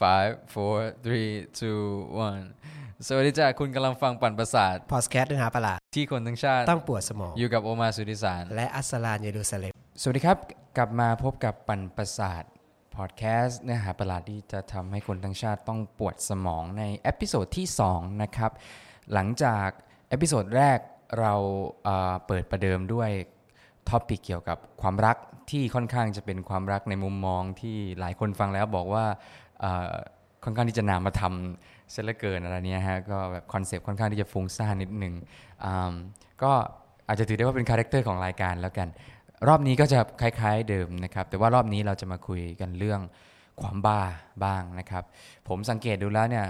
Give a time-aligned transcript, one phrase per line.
[0.00, 1.82] five four three two
[2.28, 2.42] one
[3.06, 10.38] สวัสดีจ้าคุณกำลังฟังปั่นประสาท พอดแคสต์เนื้อหาประหลาดที่คนทั้งชาติ ต้องปวดสมอง อยู่กับโอมาสุดิสาร และอัสลานเยรูซาเล็ม สวัสดีครับ
[10.76, 12.44] กลับมาพบกับปั่นประสาท
[12.96, 18.50] พอดแคสต์เนื้อหาประหลาดที่จะทำให้คนทั้งชาติต้องปวดสมองใน episode ที่ 2 นะครับ
[19.12, 19.68] หลังจาก
[20.08, 20.78] episode แรก
[21.20, 21.34] เรา
[21.84, 23.10] เอ่อเปิดประเดิมด้วย
[23.88, 25.16] topic เกี่ยวกับความรัก
[25.50, 29.41] ที่ค่อนข้างจะเป็นความรักในมุมมองที่หลายคนฟังแล้วบอกว่าเอ่อ
[30.44, 35.14] ค่อนข้างที่จะนามธรรมเสียเหลือเกินอะไรเนี้ยฮะก็แบบ concept ค่อนข้างที่จะฟุ้งซ่านนิดนึง
[36.42, 36.52] ก็
[37.08, 38.88] อาจจะถือได้ว่าเป็น character ของรายการแล้วกัน
[39.48, 43.00] รอบนี้ก็จะคล้าย ๆเดิมนะครับ แต่ว่ารอบนี้เราจะมาคุยกันเรื่อง
[43.62, 44.00] ความบ้า
[44.44, 45.04] บ้างนะครับ
[45.48, 46.46] ผมสังเกตดูแล้วเนี่ย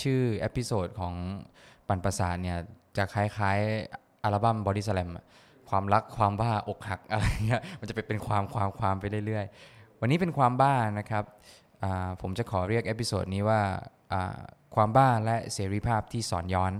[0.00, 1.14] ชื่อ episode ของ
[1.88, 2.58] ปั่นประสาทเนี่ย
[2.96, 5.24] จะคล้ายๆอัลบั้ม Body Slam อะ
[5.70, 11.24] ความรักความบ้าอกหักอะไรเงี้ยมันจะไปเป็นความความความไปเรื่อยๆ วันนี้เป็นความบ้านะครับ
[12.20, 13.60] ผมจะขอเรียก episode นี้ว่า
[14.74, 16.72] ความบ้าและเสรีภาพที่สอนย้อน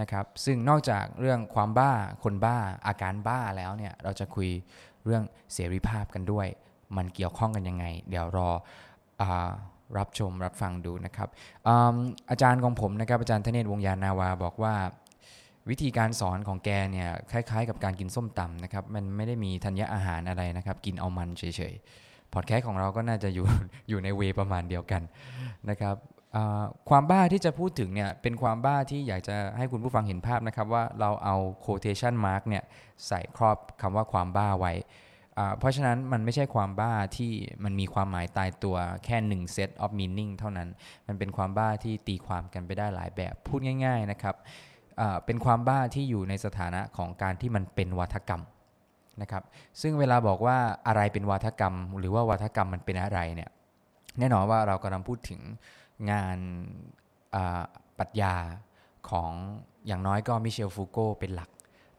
[0.00, 1.92] นะครับ ซึ่งนอกจากเรื่องความบ้า
[2.24, 4.48] คนบ้าอาการบ้าแล้วเนี่ยเราจะคุย
[5.04, 5.22] เรื่อง
[5.54, 6.46] เสรีภาพกันด้วย
[6.96, 8.50] มันเกี่ยวข้องกันยังไง เดี๋ยวรอ
[9.20, 9.24] อ
[9.98, 11.28] รับชมรับฟังดูนะครับ
[11.68, 11.70] อ
[12.30, 14.74] อาจารย์ของผมนะครับอาจารย์ธเนศวงยานาวาบอกว่า
[15.70, 23.46] วิธีการสอนของแกเนี่ยคล้ายๆ กับการกินส้มตำนะครับมันไม่ได้มีธัญญอาหารอะไรนะครับ กินเอามันเฉยๆ พอดแคสต์ของเราก็น่าจะอยู่
[23.88, 25.02] อยู่ในเวประมาณเดียวกัน
[25.70, 25.94] นะครับ
[26.88, 32.64] ความบ้าที่จะพูดถึงเนี่ยเป็นความบ้าที่อยากจะให้คุณผู้ฟังเห็นภาพนะครับว่าเราเอา quotation mark เนี่ย
[33.06, 34.72] ใส่ครอบคำว่าความบ้าไว้
[35.58, 37.32] เพราะฉะนั้นมันไม่ใช่ความบ้าที่
[37.64, 40.68] มันมีความหมายตายตัวแค่หนึ่ง set of meaning เท่านั้น
[41.08, 44.34] มันเป็นความบ้าที่ตีความกันไปได้หลายแบบพูดง่าย ๆนะครับ
[45.26, 48.42] เป็นความบ้าที่อยู่ในสถานะของการที่มันเป็นวาทกรรม
[49.22, 49.42] นะครับ
[49.80, 53.50] ซึ่งเวลาบอกว่าอะไรเป็นวาทกรรม หรือว่าวาทกรรมมันเป็นอะไรเนี่ย
[54.18, 55.40] แน่นอนว่าเรากำลังพูดถึง
[56.10, 56.38] งาน
[57.98, 58.34] ปรัชญา
[59.10, 59.30] ของ
[59.86, 61.50] อย่างน้อยก็มิเชลฟูโกเป็นหลัก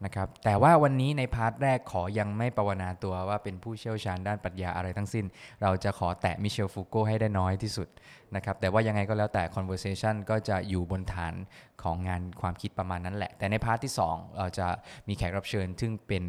[0.04, 5.24] นะครับแต่ว่าวันนี้ใน part แรกขอยังไม่ปวารณาตัวว่าเป็นผู้เชี่ยวชาญด้านปรัชญาอะไรทั้งสิ้น
[5.62, 7.88] เราจะขอแตะมิเชลฟูโกให้ได้น้อยที่สุด
[8.36, 11.34] นะครับแต่ว่ายังไงก็แล้วแต่ conversation ก็จะอยู่บนฐาน
[11.82, 14.66] ของงานความคิดประมาณนั้นแหละ แต่ใน part ที่ 2 เราจะ
[15.08, 16.24] มีแขกรับเชิญ ซึ่งเป็น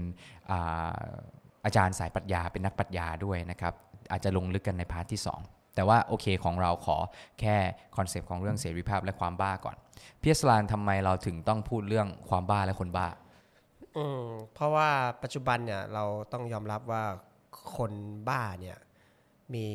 [0.51, 0.91] อา
[1.65, 3.73] อาจารย์สายปรัชญาเป็นนักปรัชญาด้วยนะครับ
[4.11, 6.97] อาจจะลงลึกกันใน part ที่ 2แต่ว่าโอเคของเราขอ
[7.39, 7.57] แค่
[7.97, 9.75] concept ของเรื่องเสรีภาพและความบ้าก่อน
[10.19, 13.07] พี่อัสลานทำไมเราถึงต้องพูดเรื่องความบ้าและคนบ้า
[13.97, 14.89] อืมเพราะว่า
[15.23, 16.03] ปัจจุบันเนี่ยเรา
[16.33, 17.03] ต้องยอมรับว่า
[17.77, 17.91] คน
[18.29, 18.77] บ้าเนี่ย
[19.53, 19.67] มี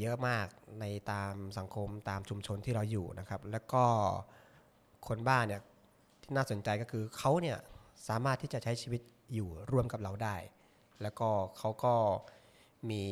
[0.00, 0.46] เยอะมาก
[0.80, 3.84] ในตามสังคมตามชุมชนที่เราอยู่นะครับ แล้วก็
[5.08, 5.60] คนบ้าเนี่ย
[6.22, 7.58] ที่น่าสนใจก็คือเขาเนี่ย
[8.08, 9.02] สามารถที่จะใช้ชีวิต
[9.34, 10.36] อยู่ร่วมกับเราได้
[11.02, 11.94] แล้วก็เขาก็
[12.90, 13.04] มี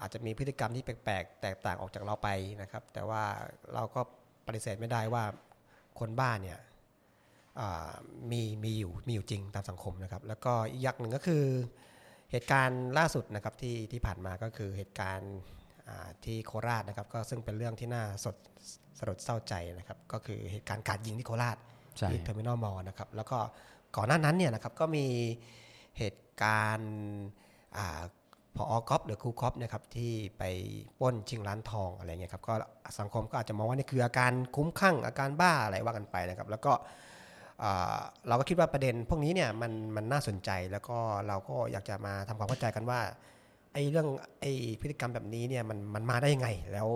[0.00, 2.28] อาจจะมีพฤติกรรมที่แปลกๆ แตกต่างออกจากเราไป
[2.62, 3.22] นะครับ แต่ว่า
[3.74, 4.00] เราก็
[4.46, 5.24] ปฏิเสธไม่ได้ว่า
[6.00, 6.58] คนบ้าเนี่ย
[8.30, 11.44] มีมีอยู่มีอยู่จริงตามสังคมนะครับ แล้วก็อีกอย่างหนึ่งก็คือ
[12.30, 15.32] เหตุการณ์ล่าสุดนะครับที่ที่ผ่านมาก็คือเหตุการณ์
[15.88, 18.36] อ่าที่โคราชนะครับ ก็ซึ่งเป็นเรื่องที่น่าสด
[18.98, 21.56] สลดเศร้าใจนะครับ ก็คือเหตุการณ์การยิงที่โคราช
[21.98, 23.38] ใช่ที่เทอร์มินอลมอลนะครับ แล้วก็
[23.96, 25.06] ก่อนหน้านั้นเนี่ยนะครับก็มี
[25.98, 26.92] เหตุการณ์
[27.76, 28.02] อ่า
[28.56, 30.42] ผอ.กอล์ฟหรือครูกอล์ฟนะครับที่ไป
[31.00, 32.54] ปล้นชิงร้านทองอะไรเงี้ยครับก็
[32.98, 36.90] สังคมก็อาจจะมองว่านี่คืออาการคุ้มคลั่งอาการบ้าอะไรว่ากันไปนะครับ แล้วก็อ่า
[38.28, 43.00] เราก็คิดว่าประเด็นพวกนี้เนี่ยมันมันน่าสนใจแล้วก็เราก็อยากจะมาทำความเข้าใจกันว่า
[43.72, 44.06] ไอ้เรื่อง
[44.40, 46.88] ไอ้พฤติกรรมแบบนี้เนี่ยมันมันมาได้ยังไง แล้ว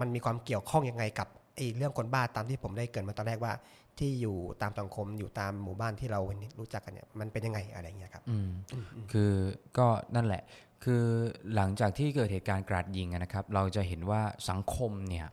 [0.00, 3.52] มันมีความเกี่ยวข้องยังไงกับไอ้เรื่องคนบ้าตามที่ผมได้เกรินมาตอนแรกว่า
[3.98, 6.20] ที่อยู่ตามสังคมอยู่ตามหมู่บ้านที่เรา
[6.58, 8.48] รู้จักกันเนี่ยมันเป็นยังไงอะไรอย่างเงี้ยครับอืม
[9.12, 9.32] คือ
[9.78, 10.42] ก็นั่นแหละ
[10.84, 11.04] คือ
[11.54, 15.26] หลังจากที่เกิดเหตุการณ์กราดยิงอะนะครับ เราจะเห็นว่าสังคมเนี่ย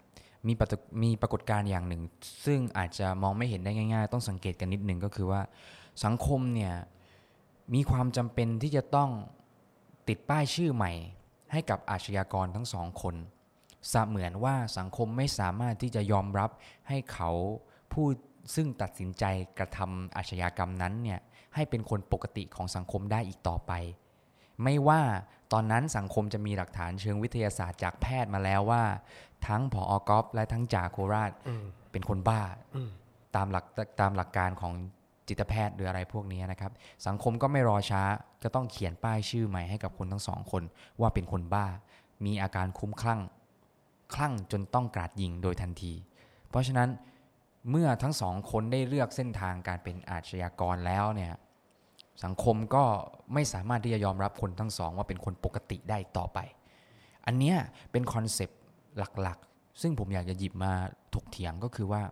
[0.47, 0.61] มีป
[1.03, 2.03] มีปรากฏการณ์อย่างหนึ่ง
[2.45, 5.41] ซึ่งอาจจะมองไม่เห็นได้ง่าย ๆ ต้องสังเกตกันนิดนึงก็คือว่า
[6.05, 6.73] สังคมเนี่ย
[7.73, 9.09] มีความจำเป็นที่จะต้อง
[10.07, 10.91] ติดป้ายชื่อใหม่
[11.51, 13.15] ให้กับอาชญากรทั้งสองคน
[13.89, 16.49] เสมือนว่าสังคมไม่สามารถที่จะยอมรับ
[16.89, 17.31] ให้เขา
[17.91, 18.05] ผู้
[18.55, 19.23] ซึ่งตัดสินใจ
[19.59, 21.19] กระทำอาชญากรรมนั้นเนี่ย
[21.55, 23.71] ให้เป็นคนปกติของสังคมได้อีกต่อไป
[24.63, 25.01] ไม่ว่า
[25.53, 28.83] ตอนนั้นสังคมจะมีหลักฐานเชิงวิทยาศาสตร์จากแพทย์มาแล้วว่า
[29.47, 32.41] ทั้งผออกอฟและทั้งจ่าโคราชอืมเป็นคนบ้า
[32.75, 32.89] อืม
[33.35, 33.65] ตามหลัก
[34.01, 34.73] ตามหลักการของ
[35.27, 36.71] จิตแพทย์หรืออะไรพวกนี้นะครับ
[37.07, 38.03] สังคมก็ไม่รอช้า
[38.43, 40.63] จะต้องเขียนป้ายชื่อใหม่ให้กับคนทั้งสองคน
[41.01, 41.67] ว่าเป็นคนบ้า
[42.25, 43.21] มีอาการคุ้มคลั่ง
[44.15, 45.93] คลั่งจนต้องกราดยิงโดยทันที
[46.49, 46.89] เพราะฉะนั้น
[47.69, 51.33] เมื่อทั้งสองคนได้เลือกเส้นทางการเป็นอาชญากรแล้วเนี่ย
[52.23, 52.83] สังคมก็
[53.33, 56.39] ไม่สามารถที่จะยอมรับคนทั้งสองว่าเป็นคนปกติได้อีกต่อไป
[57.25, 57.57] อันเนี้ย
[57.91, 58.59] เป็นคอนเซปต์
[59.21, 60.73] หลักๆ ซึ่งผมอยากจะหยิบมา
[61.13, 62.03] ถกเถียงก็คือว่า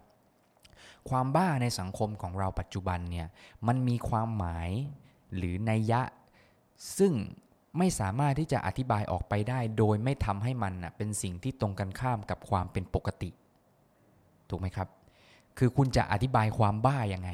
[1.09, 3.27] ความบ้าในสังคมของเราปัจจุบันเนี่ย
[3.67, 4.69] มันมีความหมาย
[5.35, 6.01] หรือนัยยะ
[6.97, 7.13] ซึ่ง
[7.77, 13.29] ไม่สามารถที่จะอธิบายออกไปได้ โดยไม่ทำให้มันเป็นสิ่งที่ตรงกันข้ามกับความเป็นปกติ
[14.49, 14.87] ถูกไหมครับ
[15.57, 17.31] คือคุณจะอธิบายความบ้ายังไง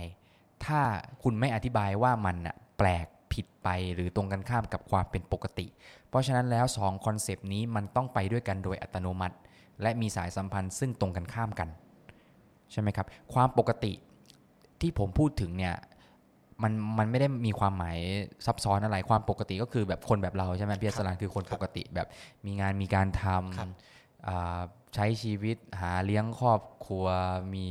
[0.65, 0.81] ถ้า
[1.23, 5.67] คุณไม่อธิบายว่ามันน่ะแปลกผิดไปหรือตรงกันข้ามกับความเป็นปกติ
[6.09, 9.35] เพราะฉะนั้นแล้วสองคอนเซปต์นี้มันต้องไปด้วยกันโดยอัตโนมัติ
[9.81, 11.69] และมีสายสัมพันธ์ซึ่งตรงกันข้ามกัน
[12.71, 13.93] ใช่ไหมครับ ความปกติ
[14.81, 15.75] ที่ผมพูดถึงเนี่ย
[16.63, 17.97] มันมันไม่ได้มีความหมาย
[18.45, 22.07] ซับซ้อนอะไรความปกติก็คือแบบคนแบบเราใช่ไหมพี่อัสลานคือคนปกติแบบ
[22.45, 23.23] มีงานมีการท
[23.57, 24.61] ครับำอ่า
[24.95, 27.06] ใช้ชีวิตหาเลี้ยงครอบครัว
[27.56, 27.68] มี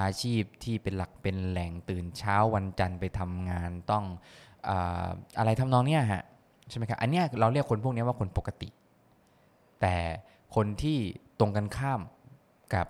[0.00, 4.04] อาชีพที่เป็นหลักเป็นแหล่งตื่นเช้าวันจันทร์ไปทำงานต้อง
[4.68, 4.70] อ
[5.38, 6.22] อะไรทำนองเนี้ยฮะ
[6.68, 8.68] ใช่ไหมครับอันเนี้ยเราเรียกคนพวกนี้ว่าคนปกติ
[9.80, 9.96] แต่
[10.54, 10.98] คนที่
[11.40, 12.00] ตรงกันข้าม
[12.74, 12.86] กับ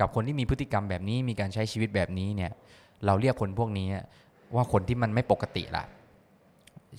[0.00, 2.52] กับคนที่มีพฤติกรรมแบบนี้มีการใช้ชีวิตแบบนี้เนี่ย
[3.06, 3.88] เราเรียกคนพวกนี้
[4.54, 5.84] ว่าคนที่มันไม่ปกติละ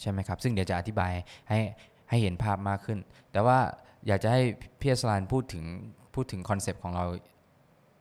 [0.02, 1.12] ใช่ไหมครับ ซึ่งเดี๋ยวจะอธิบาย
[1.50, 1.60] ให้
[2.10, 3.00] ให้เห็นภาพมากขึ้น
[3.32, 3.58] แต่ว่า
[4.08, 4.42] อยากจะให้
[4.80, 5.64] พี่อัสลานพูดถึง
[6.14, 7.06] พูดถึง concept ของเรา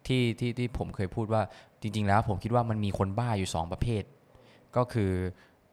[0.06, 1.43] ที่ที่ที่ผมเคยพูดว่า
[1.81, 4.02] จริง ๆ แล้ว ผมคิดว่ามันมีคนบ้าอยู่สองประเภท
[4.76, 5.12] ก็คือ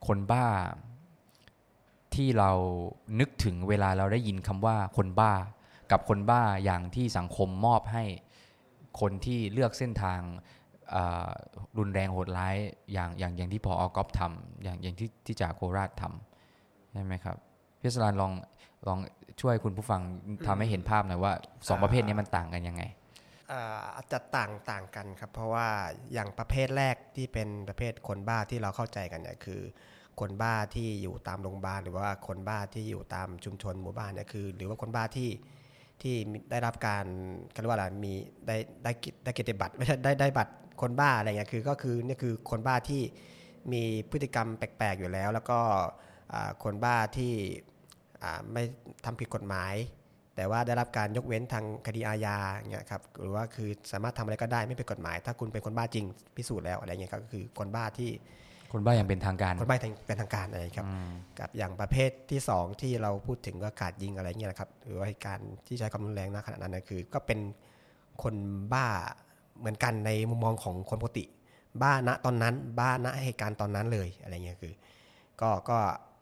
[0.07, 0.45] คนบ้า
[2.15, 2.51] ที่เรา
[3.19, 5.33] นึกถึงเวลาเราได้ยินคำว่าคนบ้า
[5.91, 8.03] กับคนบ้าอย่างที่สังคมมอบให้
[8.99, 10.19] คนที่เลือกเส้นทาง
[11.77, 12.55] รุนแรงโหดร้าย
[12.93, 17.37] อย่างอย่างอย่างที่พออกอฟทำอย่างอย่างที่ที่จ่าโคราชทำใช่ไหมครับ
[17.81, 18.31] พี่สลานลอง
[18.87, 18.99] ลอง
[19.41, 20.01] ช่วยคุณผู้ฟัง
[20.47, 21.33] ทำให้เห็นภาพหน่อยว่า
[21.67, 22.83] สองประเภทนี้มันต่างกันยังไง
[23.51, 25.67] อ่าอาจจะต่างต่างกันครับ เพราะว่า
[26.13, 29.61] อย่างประเภทแรกที่เป็นประเภทคนบ้าที่เราเข้าใจกันเนี่ยคือ
[30.19, 35.29] คนบ้าที่อยู่ตามโรงพยาบาลหรือว่าคนบ้าที่อยู่ตามชุมชนหมู่บ้านเนี่ยคือ หรือว่าคนบ้าที่
[36.01, 36.15] ที่
[36.51, 37.05] ได้รับการ
[37.55, 38.13] กันว่าอะไรมี
[38.47, 43.01] ได้ได้กิจได้กิจบัตรไม่ใช่ได้ได้บัตรคนบ้าอะไรเงี้ยคือก็คือนี่คือคนบ้าที่
[43.73, 45.59] มีพฤติกรรมแปลกๆอยู่แล้ว แล้วก็
[46.33, 47.76] อ่าคนบ้าที่อ่า
[48.51, 48.63] ไม่
[49.05, 49.73] ทำผิดกฎหมาย
[50.35, 52.37] แต่ว่าได้รับการยกเว้นทางคดีอาญา
[52.71, 56.05] เงี้ยครับหรือว่าคือสามารถทำอะไรก็ได้ไม่เป็นกฎหมาย ถ้าคุณเป็นคนบ้าจริง
[56.35, 58.11] พิสูจน์แล้วอะไรเงี้ยก็คือคนบ้าที่
[58.73, 59.77] คนบ้าอย่างเป็นทางการ คนบ้า
[60.07, 61.09] เป็นทางการอะไรครับอืม
[61.39, 67.39] กับอย่างประเภทที่ 2 ที่เราพูดถึงว่าขาดยิงอะไรเงี้ยนะครับหรือว่าเหตุการณ์ที่ใช้ความรุนแรงนะขณะนั้นนะคือ ก็เป็น
[68.23, 68.35] คน
[68.73, 68.85] บ้า
[69.59, 71.25] เหมือนกันในมุมมองของคนปกติ
[71.81, 74.73] บ้าณตอนนั้น บ้าณเหตุการณ์ตอนนั้นเลยอะไรเงี้ยคือ
[75.41, 75.77] ก็ก็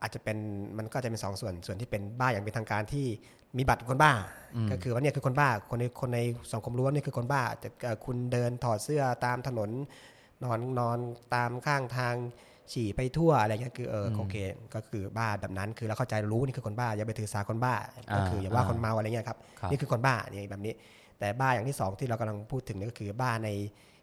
[0.06, 0.38] อาจจะเป็น
[0.78, 3.06] มันก็จะเป็นสองส่วนส่วนที่เป็นบ้าอย่างเป็นทางการที่
[3.58, 4.12] มีบัตรคนบ้า
[4.72, 6.20] ก็คือว่าเนี่ยคือคนบ้าคนในคนใน
[6.54, 9.70] สังคมรู้ว่านี่คือคนบ้าจะเอ่อคุณเดินถอดเสื้อตามถนน
[10.44, 10.98] นอนนอน
[11.36, 12.16] ตามข้างทาง
[12.72, 14.36] ฉี่ไปทั่วอะไรเงี้ยคือเออโอเค
[14.76, 17.74] ก็คือบ้าแบบนั้น คือเราเข้าใจรู้นี่คือคนบ้าอย่าไปถือสาคนบ้า
[18.16, 20.74] ก็คืออย่าว่าคนเมาอะไรเงี้ยครับครับนี่คือคนบ้านี่แบบนี้
[21.20, 23.50] แต่บ้าอย่างที่สองที่เรากำลังพูดถึงนี่ก็คือบ้าใน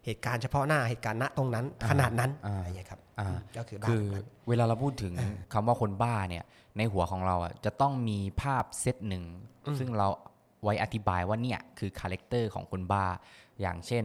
[0.05, 5.13] เหตุการณ์เฉพาะหน้าเหตุการณ์ณตรงนั้น ขณะนั้นอ่าอะไรเงี้ยครับอ่าก็คือบ้าคือแบบนั้นเวลาเราพูดถึง
[5.53, 6.43] คำว่าคนบ้าเนี่ย
[6.77, 9.23] ในหัวของเราอะจะต้องมีภาพเซตหนึ่ง
[9.79, 10.07] ซึ่งเรา
[10.63, 13.05] ไว้อธิบายว่าเนี่ยคือ character ของคนบ้า
[13.61, 14.03] อย่างเช่น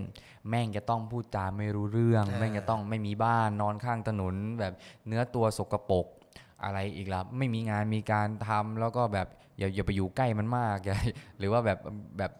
[0.49, 4.73] แม่งจะต้องพูดจาไม่รู้เรื่องอ่าแม่งจะต้องไม่มีบ้านนอนข้างถนน แบบ
[5.07, 6.07] เนื้อตัวสกปรก
[6.65, 9.29] อะไรอีกล่ะไม่มีงานมีการทำแล้วก็แบบ
[9.59, 10.97] อย่าอย่าไปอยู่ใกล้มันมากอย่า
[11.39, 11.79] หรือว่าแบบ
[12.19, 12.33] แบบ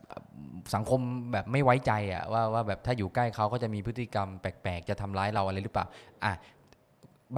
[0.75, 1.01] สังคม
[1.33, 5.87] แบบไม่ไว้ใจอะว่าว่าแบบถ้าอยู่ใกล้เขาก็จะมีพฤติกรรมแปลกๆ จะทำร้ายเราอะไรหรือเปล่า
[6.25, 6.33] อะ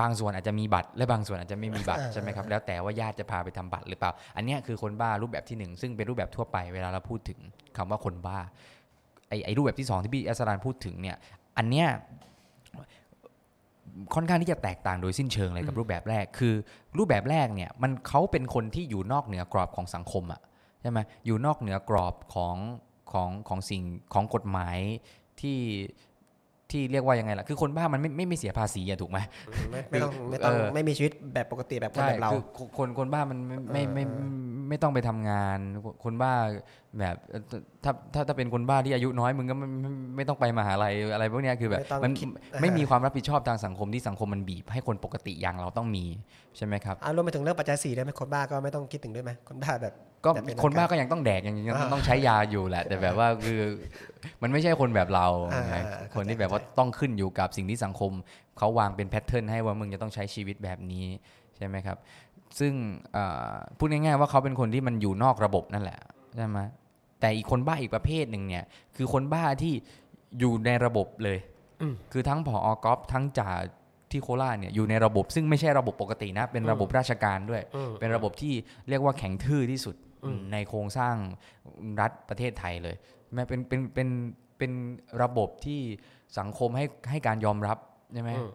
[0.00, 7.38] บางส่วนอาจจะมีบัตรและบางส่วนอาจจะไม่มีบัตรใช่ไหมครับแล้วแต่ว่าญาติจะพาไปทำบัตรหรือเปล่า อันเนี้ยคือคนบ้ารูปแบบที่หนึ่งซึ่งเป็นรูปแบบทั่วไปเวลาเราพูดถึง
[7.76, 8.38] คำว่าคนบ้า
[9.28, 11.16] ไอไอรูปแบบที่สองที่พี่อัสรานพูดถึงเนี่ย
[11.58, 11.88] อันเนี้ย
[14.14, 16.54] ค่อนข้างที่จะแตกต่างโดยสิ้นเชิงเลยกับรูปแบบแรก คือ
[16.98, 20.40] รูปแบบแรกเนี่ยมันเขาเป็นคนที่อยู่นอกเหนือกรอบของสังคมอะ
[20.82, 22.56] ใช่ไหมอยู่นอกเหนือกรอบของ
[23.12, 23.82] ของของสิ่ง
[24.14, 24.78] ของกฎหมาย
[25.40, 25.58] ที่
[26.72, 29.18] ที่เรียกว่ายังไงล่ะ คือคนบ้ามันไม่ไม่ไม่เสียภาษีอะถูกไหม
[29.70, 32.42] ไม่ไม่ต้องไม่ต้องเออไม่มีชีวิตแบบปกติแบบคนใช่แบบเราคือ
[32.78, 34.26] คนคนบ้ามันไม่ไม่ไม่ไม่
[34.68, 35.58] ไม่ต้องไปทำงาน
[36.04, 36.32] คนบ้า
[36.98, 37.42] แบบเอ่อ
[37.84, 42.28] ถ้าถ้าถ้าเป็นคนบ้าที่อายุน้อยมึงก็ไม่ไม่ไม่ต้องไปมหาลัยอะไรพวกเนี้ยคือแบบไม่ต้องมันคิด
[42.60, 46.04] ไม่มีความรับผิดชอบทางสังคมที่สังคมมันบีบ ให้คนปกติอย่างเราต้องมี
[46.56, 53.60] ใช่ไหมครับอ่ารวมไปถึงเรื่องปัจจัยสี่ด้วยไหมคนบ้าก็ไม่ต้องคิดถึงด้วยไหมคนบ้าแบบ ก็แต่เป็นคนบ้าอาการก็ยังต้องแดกยังยังอ่าต้องใช้ยาอยู่แหละ แต่แบบว่าคือ
[54.42, 58.12] มันไม่ใช่คนแบบเราอ่าไงอ่าคนที่แบบว่าต้องขึ้นอยู่กับสิ่งที่สังคม
[58.58, 61.06] เขาวางเป็นแพทเทิร์นให้ว่ามึงจะต้องใช้ชีวิตแบบนี้
[61.56, 61.98] ใช่ไหมครับ
[62.58, 62.72] ซึ่ง
[63.12, 65.98] เอ่อพูดง่ายๆว่าเขาเป็นคนที่มันอยู่นอกระบบนั่นแหละ
[66.36, 66.58] ใช่ไหม
[67.20, 68.64] แต่อีกคนบ้าอีกประเภทหนึ่งเนี่ย
[68.96, 69.72] คือคนบ้าที่
[70.38, 71.38] อยู่ในระบบเลย
[71.80, 73.50] อืมคือทั้งผออกอฟทั้งจ่า
[74.10, 78.54] ที่โคราชเนี่ยอยู่ในระบบซึ่งไม่ใช่ระบบปกตินะ เป็นระบบราชการด้วยอืมเป็นระบบที่
[78.88, 79.94] เรียกว่าแข็งทื่อที่สุด
[80.52, 81.14] ในโครงสร้าง
[82.00, 82.96] รัฐประเทศไทยเลย
[83.34, 84.08] แม้เป็นเป็นเป็น
[84.58, 84.72] เป็น
[85.22, 85.80] ระบบที่
[86.38, 87.78] สังคมให้ให้การยอมรับ
[88.14, 88.50] ใช่ไหมอืม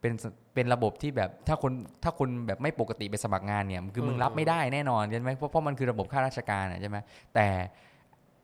[0.00, 6.96] เป็นสเป็นระบบที่แบบถ้าคนถ้าคนแบบไม่ปกติไปสมัครงานเนี่ยคือมึงรับไม่ได้แน่นอนใช่ไหมเพราะเพราะมันคือระบบข้าราชการอะใช่ไหม
[7.34, 7.46] แต่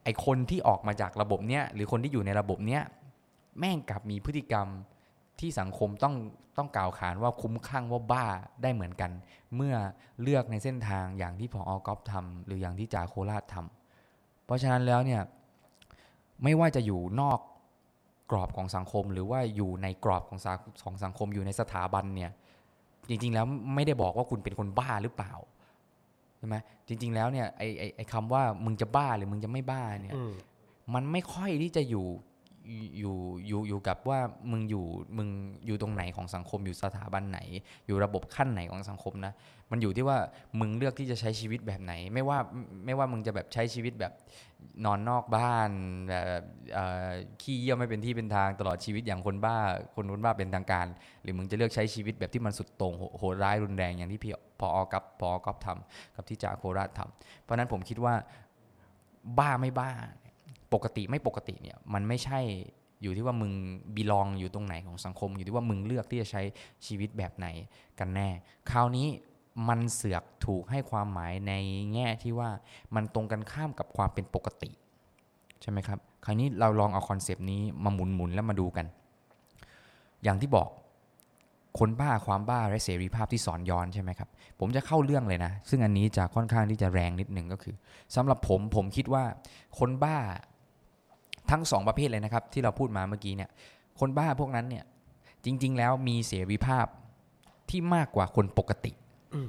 [0.05, 2.83] ไอคนที่ออกมาจากระบบเนี้ยหรือคนที่อยู่ในระบบเนี้ย
[3.59, 4.67] แม่งกลับมีพฤติกรรม
[5.41, 6.15] ที่สังคมต้อง
[6.57, 8.27] ต้องกล่าวขานว่าคุ้มข้างว่าบ้า
[8.63, 9.11] ได้เหมือนกัน
[9.57, 9.75] เมื่อ
[10.23, 15.21] เลือกในเส้นทางอย่างที่พออกอฟทำหรืออย่างที่จ่าโคราชทำเพราะฉะนั้นแล้วเนี่ย
[16.43, 17.39] ไม่ว่าจะอยู่นอก
[18.31, 22.31] กรอบของสังคม หรือว่าอยู่ในกรอบของสังของสังคมอยู่ในสถาบันเนี่ย
[23.09, 25.33] จริง ๆ แล้วไม่ได้บอกว่าคุณเป็นคนบ้าหรือเปล่า
[26.39, 26.57] ใช่ไหม
[26.89, 30.33] จริง ๆ แล้วเนี่ยไอไอไอคำว่ามึงจะบ้าหรือมึงจะไม่บ้าเนี่ยอืม
[30.95, 32.07] มันไม่ค่อยที่จะอยู่
[32.99, 33.17] อยู่
[33.47, 34.19] อยู่อยู่กับว่า
[34.51, 34.85] มึงอยู่
[35.17, 35.29] มึง
[35.67, 37.41] อยู่ตรงไหนของสังคมอยู่สถาบันไหน
[37.87, 39.33] อยู่ระบบขั้นไหนของสังคมนะ
[39.71, 40.19] มันอยู่ที่ว่า
[40.61, 42.39] มึงเลือกที่จะใช้ชีวิตแบบไหน ไม่ว่า
[42.87, 44.13] ไม่ว่ามึงจะแบบใช้ชีวิตแบบ
[44.85, 45.71] นอนนอกบ้าน
[46.09, 46.43] แบบ
[47.43, 49.57] ขี้เยี่ยวไม่เป็นที่เป็นทางตลอดชีวิตอย่างคนบ้า
[49.95, 50.87] คนคนบ้าเป็นทางการ
[51.23, 58.15] หรือมึงจะเลือกใช้ชีวิตแบบที่มันสุดโต่งโหดร้ายรุนแรงอย่างที่พี่พออกับพออกับทำกับที่จ่าโคราชทำเพราะนั้นผมคิดว่า
[59.39, 59.91] บ้าไม่บ้า
[60.75, 62.41] ปกติไม่ปกติเนี่ยมันไม่ใช่
[63.03, 63.53] อยู่ที่ว่ามึง
[63.95, 66.43] บีลองอยู่ตรงไหนของสังคม อยู่ที่ว่ามึงเลือกที่จะใช้
[66.87, 67.47] ชีวิตแบบไหน
[67.99, 68.29] กันแน่
[68.71, 69.09] คราวนี้
[69.69, 71.53] มันเสือกถูกให้ความหมายใน
[71.95, 72.51] แง่ที่ว่า
[72.95, 74.71] มันตรงกันข้ามกับความเป็นปกติ
[75.63, 78.87] ใช่ไหมครับ คราวนี้เราลองเอา concept นี้มาหมุนหมุนแล้วมาดูกัน
[80.25, 80.69] อย่างที่บอก
[81.79, 84.29] คนบ้าความบ้าและเสรีภาพที่สอนย้อนใช่ไหมครับ
[84.61, 87.77] ผมจะเข้าเรื่องเลยนะ ซึ่งอันนี้จะค่อนข้างที่จะแรงนิดหนึ่งก็คือ
[88.15, 89.25] สำหรับผมผมคิดว่า
[89.79, 90.17] คนบ้า
[91.51, 93.51] ทั้งสองประเภทเลยนะครับ ที่เราพูดมาเมื่อกี้เนี่ย
[94.01, 94.85] คนบ้าพวกนั้นเนี่ย
[95.45, 96.87] จริง ๆ แล้วมีเสรีภาพ
[97.71, 98.93] ที่มากกว่าคนปกติ
[99.35, 99.49] อืม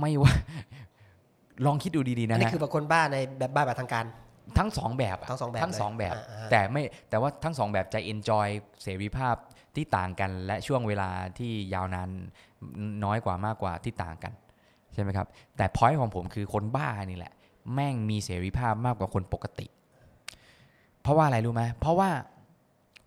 [0.00, 0.32] ไม่ว่า
[1.66, 4.04] ลองคิดดูดีๆอันะนนี้ฮะคือแบบคนบ้าในแบบบ้าแบบทางการ
[4.58, 8.48] ทั้งสองแบบะทั้งสองแบบทั้งสองแบบเลยอ่าๆแต่ไม่แต่ว่าทั้งสองแบบจะ enjoy
[8.82, 9.36] เสรีภาพ
[9.76, 12.08] ที่ต่างกัน และช่วงเวลาที่ยาวนาน
[13.04, 14.32] น้อยกว่ามากกว่าที่ต่างกัน
[14.94, 17.32] ใช่ไหมครับ แต่ point ของผมคือคนบ้านี่แหละ
[17.74, 19.66] แม่งมีเสรีภาพมากกว่าคนปกติ
[21.02, 22.10] เพราะว่าอะไรรู้ไหมเพราะว่า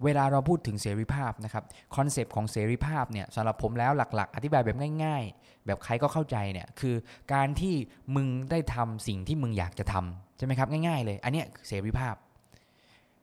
[0.03, 1.63] เวลาเราพูดถึงเสรีภาพนะครับ
[1.95, 6.95] concept ของเสรีภาพเนี่ยสำหรับผมแล้วหลัก ๆ อธิบายแบบง่าย ๆ แบบใครก็เข้าใจเนี่ยคือ
[7.33, 7.75] การที่
[8.15, 12.15] มึงได้ทำสิ่งที่มึงอยากจะทำใช่ไหมครับง่าย ๆ เลย อันเนี้ยเสรีภาพ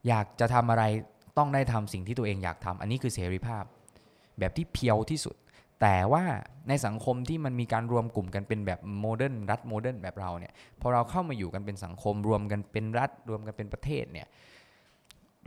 [0.08, 0.84] อยากจะทำอะไร
[1.38, 3.64] ต้องได้ทำสิ่งที่ตัวเองอยากทำอันนี้คือเสรีภาพ
[4.38, 5.36] แบบที่ pure ที่สุด
[5.80, 6.24] แต่ว่า
[6.68, 14.26] ในสังคมที่มันมีการรวมกลุ่มกันเป็นแบบ modern รัฐ modern แบบเราเนี่ยพอเราเข้ามาอยู่กันเป็นสังคมรวมกันเป็นรัฐรวมกันเป็นประเทศเนี่ย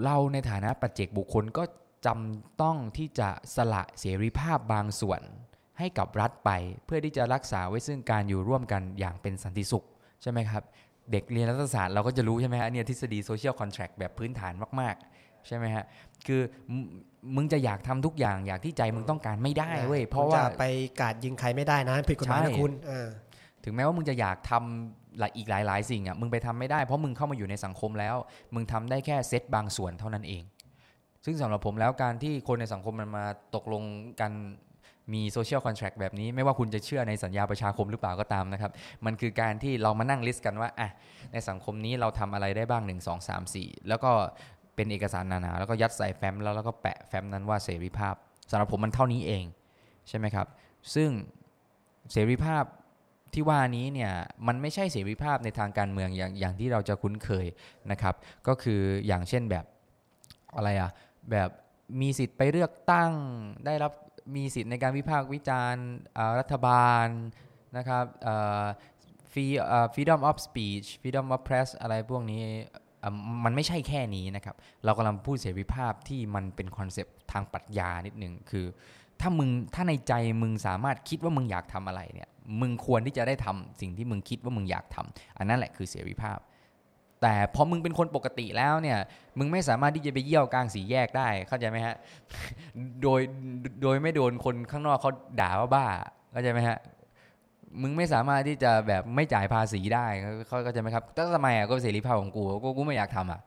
[0.03, 1.63] เราในฐานะปัจเจกบุคคลก็
[2.05, 5.21] จำต้องที่จะสละเสรีภาพบางส่วน
[5.79, 6.51] ให้กับรัฐไป
[6.85, 9.85] เพื่อที่จะรักษาไว้ซึ่งการอยู่ร่วมกันอย่างเป็นสันติสุข
[10.21, 10.63] ใช่ไหมครับ
[11.11, 15.85] เด็กเรียนรัฐศาสตร์เราก็จะรู้ใช่ไหมฮะเนี่ยทฤษฎีโซเชียลคอนแท c t แบบพื้นฐานมาก ๆ ใช่ไหมฮะ
[16.27, 16.79] คือมึ
[17.35, 20.65] มึงจะอยากทำทุกอย่างอย่างที่ใจมึงต้องการไม่ได้เว้ยเพราะว่าคุณจไป
[20.99, 23.07] กราดยิงใครไม่ได้นะผิดกฎหมายใช่นะคุณเออ
[23.65, 28.15] ถึงแม้ว่ามึงจะอยากทำหลายอีกหลาย ๆ สิ่งอะมึงไปทำไม่ได้เพราะมึงเข้ามาอยู่ในสังคมแล้ว
[28.53, 30.43] มึงทำได้แค่เซตบางส่วนเท่านั้นเอง
[31.25, 33.83] ซึ่งสำหรับผมแล้วการที่คนในสังคมมันมาตกลง
[34.21, 34.31] กัน
[35.13, 38.71] มี social contract แบบนี้ ไม่ว่าคุณจะเชื่อในสัญญาประชาคมหรือเปล่าก็ตามนะครับ
[39.05, 40.89] มันคือการที่เรามานั่ง list กันว่าอะ
[41.33, 44.11] ในสังคมนี้เราทำอะไรได้บ้าง 1 2 3 4 แล้วก็
[44.75, 48.15] เป็นเอกสารหนาหนาแล้วก็ยัดใส่แฟ้มแล้วแล้วก็แปะแฟ้มนั้นว่าเสรีภาพ
[48.51, 49.45] สำหรับผมมันเท่านี้เอง
[50.09, 50.47] ใช่ไหมครับ
[50.95, 51.09] ซึ่ง
[52.11, 52.63] เสรีภาพ
[53.35, 54.13] ที่ว่านี้เนี่ย
[54.47, 57.47] มันไม่ใช่เสรีภาพในทางการเมืองอย่างอย่างที่เราจะคุ้นเคย
[57.91, 58.15] นะครับ
[58.47, 59.65] ก็คืออย่างเช่นแบบ
[60.55, 60.91] อะไรอะ
[61.31, 61.49] แบบ
[62.01, 63.11] มีสิทธิ์ไปเลือกตั้ง
[63.65, 63.91] ได้รับ
[64.35, 65.87] มีสิทธิ์ในการวิพากษ์วิจารณ์
[66.39, 67.07] รัฐบาล
[67.77, 68.05] นะครับ
[69.31, 69.45] ฟรี
[69.93, 72.41] freedom of speech freedom of press อะไรพวกนี้
[73.03, 73.13] อ่า
[73.45, 78.65] มันไม่ใช่แค่นี้นะครับ เรากำลังพูดเสรีภาพที่มันเป็นคอนเซปต์ทางปรัชญานิดหนึ่งคือ
[79.21, 82.29] ถ้ามึงถ้าในใจมึงสามารถคิดว่ามึงอยากทำอะไรเนี่ย
[82.61, 86.39] มึงควรที่จะได้ทำสิ่งที่มึงคิดว่ามึงอยากทำอันนั้นแหละคือเสรีภาพ
[87.21, 88.97] แต่พอมึงเป็นคนปกติแล้วเนี่ย
[89.37, 91.95] มึงไม่สามารถที่จะไปเยี่ยวกลางสีแยกได้เข้าใจไหมฮะ
[93.03, 93.21] โดย
[93.81, 95.11] โดยไม่โดนคนข้างนอกเขา
[95.41, 95.85] ด่าว่าบ้า
[96.31, 96.77] เข้าใจไหมฮะ
[97.81, 100.07] มึงไม่สามารถที่จะแบบไม่จ่ายภาษีได้
[100.47, 103.41] เขาเข้าใจไหมครับแต่ทำไมอะก็เสรีภาพของกูกูกูไม่อยากทำอะ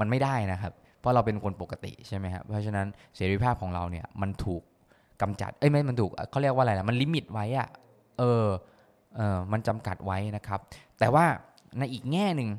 [0.00, 4.62] มันไม่ได้นะครับ เพราะเราเป็นคนปกติใช่ไหมครับเพราะฉะนั้นเสรีภาพของเราเนี่ยมันถูก
[5.22, 7.68] กำจัดเอ้ยไม่มันถูกเขาเรียกว่าอะไรนะมันลิมิตไว้อะ
[8.18, 8.46] เออ
[9.16, 10.60] เออมันจำกัดไว้นะครับ
[10.98, 11.26] แต่ว่า
[11.78, 12.50] ในอีกแง่หนึ่ง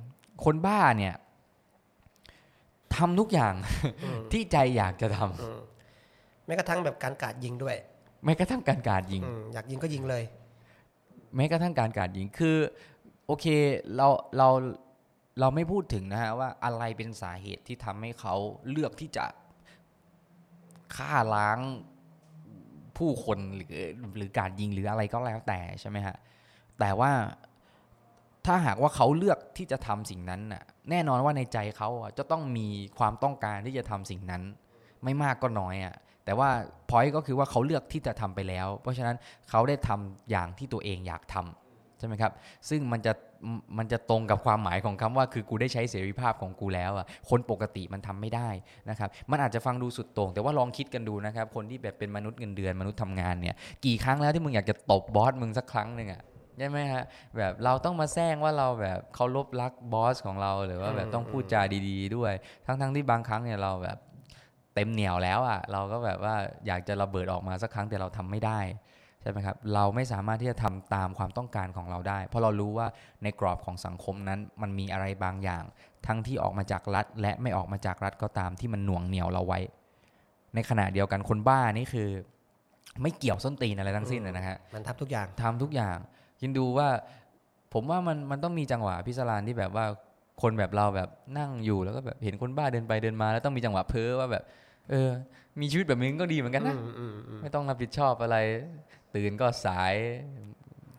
[0.45, 1.13] คนบ้าเนี่ย
[2.95, 3.53] ทำทุกอย่าง
[4.03, 5.59] อืมที่ใจอยากจะทำอืม
[6.45, 7.75] แม้กระทั่งแบบการกราดยิงด้วย
[8.25, 10.23] แม้กระทั่งการการยิงอืมอยากยิงก็ยิงเลย
[11.35, 12.57] แม้กระทั่งการการยิงคือ
[13.25, 13.45] โอเค
[13.95, 14.49] เราเรา
[15.39, 18.35] เราไม่พูดถึงนะฮะว่าอะไรเป็นสาเหตุที่ทำให้เขา
[18.69, 19.25] เลือกที่จะ
[20.95, 21.59] ฆ่าล้าง
[22.97, 23.71] ผู้คนหรือ
[24.17, 26.15] หรือการยิงหรืออะไรก็แล้วแต่ใช่ไหมฮะ
[26.79, 27.11] แต่ว่า
[28.45, 32.67] ถ้าหากว่าเขาเลือกที่จะทำสิ่งนั้นน่ะแน่นอนว่าในใจเขาอะจะต้องมี
[32.99, 34.43] ความต้องการที่จะทำสิ่งนั้น
[35.03, 36.49] ไม่มากก็น้อยอะแต่ว่า
[36.89, 39.15] พอยก็คือว่าเขาเลือกที่จะทำไปแล้ว เพราะฉะนั้น
[39.49, 41.66] เขาได้ทำอย่างที่ตัวเองอยากทำ
[41.99, 42.31] ใช่ไหมครับ
[42.69, 43.13] ซึ่งมันจะ
[43.77, 48.49] มันจะตรงกับความหมายของคำว่า คือกูได้ใช้เสรีภาพของกูแล้วอะคนปกติมันทำไม่ได้
[48.89, 56.21] นะครับ มันอาจจะฟังดูสุดโต่งแต่ว่าลองคิดกันดูนะครับ คนที่แบบเป็นมนุษย์เงินเดือนมนุษย์ทำงานเนี่ยกี่ครั้งแล้วที่มึงอยากจะตบบอสมึงสักครั้งหนึ่งอะ
[56.57, 57.03] ใช่ไหมฮะ
[57.37, 62.33] แบบเราต้องมาแซงว่าเราแบบเคารพรักบอสของเราหรือว่าแบบต้องพูดจาดีๆ ด้วย
[62.65, 63.97] ทั้งๆที่บางครั้งเนี่ยเราแบบ
[64.75, 66.35] เต็มเหนียวแล้วอะเราก็แบบว่า
[66.67, 68.59] อยากจะระเบิดออกมาสักครั้งแต่เราทำไม่ได้
[69.06, 72.87] ใช่ไหมครับ เราไม่สามารถที่จะทำตามความต้องการของเราได้ เพราะเรารู้ว่า
[73.23, 75.63] ในกรอบของสังคมนั้น มันมีอะไรบางอย่าง
[76.07, 79.59] ทั้งที่ออกมาจากรัฐ และไม่ออกมาจากรัฐก็ตามที่มันหน่วงเหนียวเราไว้
[80.55, 82.09] ในขณะเดียวกันคนบ้านี่คือ
[83.01, 85.97] ไม่เกี่ยวส้นตีนอะไรทั้งสิ้นเลยนะฮะมันทำทุกอย่างทำทุกอย่าง
[86.41, 86.87] คิดดูว่า
[87.73, 89.85] ผมว่ามันมันต้องมีจังหวะพิศรานที่แบบว่า
[90.41, 94.43] คนแบบเราแบบนั่งอยู่แล้วก็แบบเห็นคนบ้าเดินไปเดินมา แล้วต้องมีจังหวะเพ้อว่าแบบ
[94.89, 95.09] เออ
[95.59, 98.37] มีชีวิตแบบนี้ก็ดีเหมือนกันนะอืมอืมอืมไม่ต้องรับผิดชอบอะไร
[99.17, 99.95] ตื่นก็สาย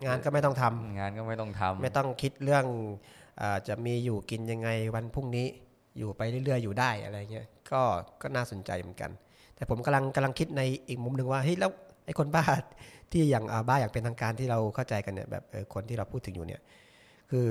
[0.06, 2.64] งานก็ไม่ต้องทำงานก็ไม่ต้องทำไม่ต้องคิดเรื่อง
[3.40, 5.46] อาจะมีอยู่กินยังไงวันพรุ่งนี้
[5.98, 7.82] อยู่ไปเรื่อยๆอยู่ได้อะไรเงี้ยก็
[8.22, 9.10] ก็น่าสนใจเหมือนกัน
[9.56, 11.70] แต่ผมกำลังกำลังคิดในอีกมุมหนึ่งว่าเฮ้ยแล้ว
[12.06, 12.44] ไอ้คนบ้า
[13.12, 16.60] ที่อย่างอ่าบ้าอย่างเป็นทางการที่เราเข้าใจกันเนี่ยแบบเออคนที่เราพูดถึงอยู่เนี่ย
[17.30, 17.46] คือ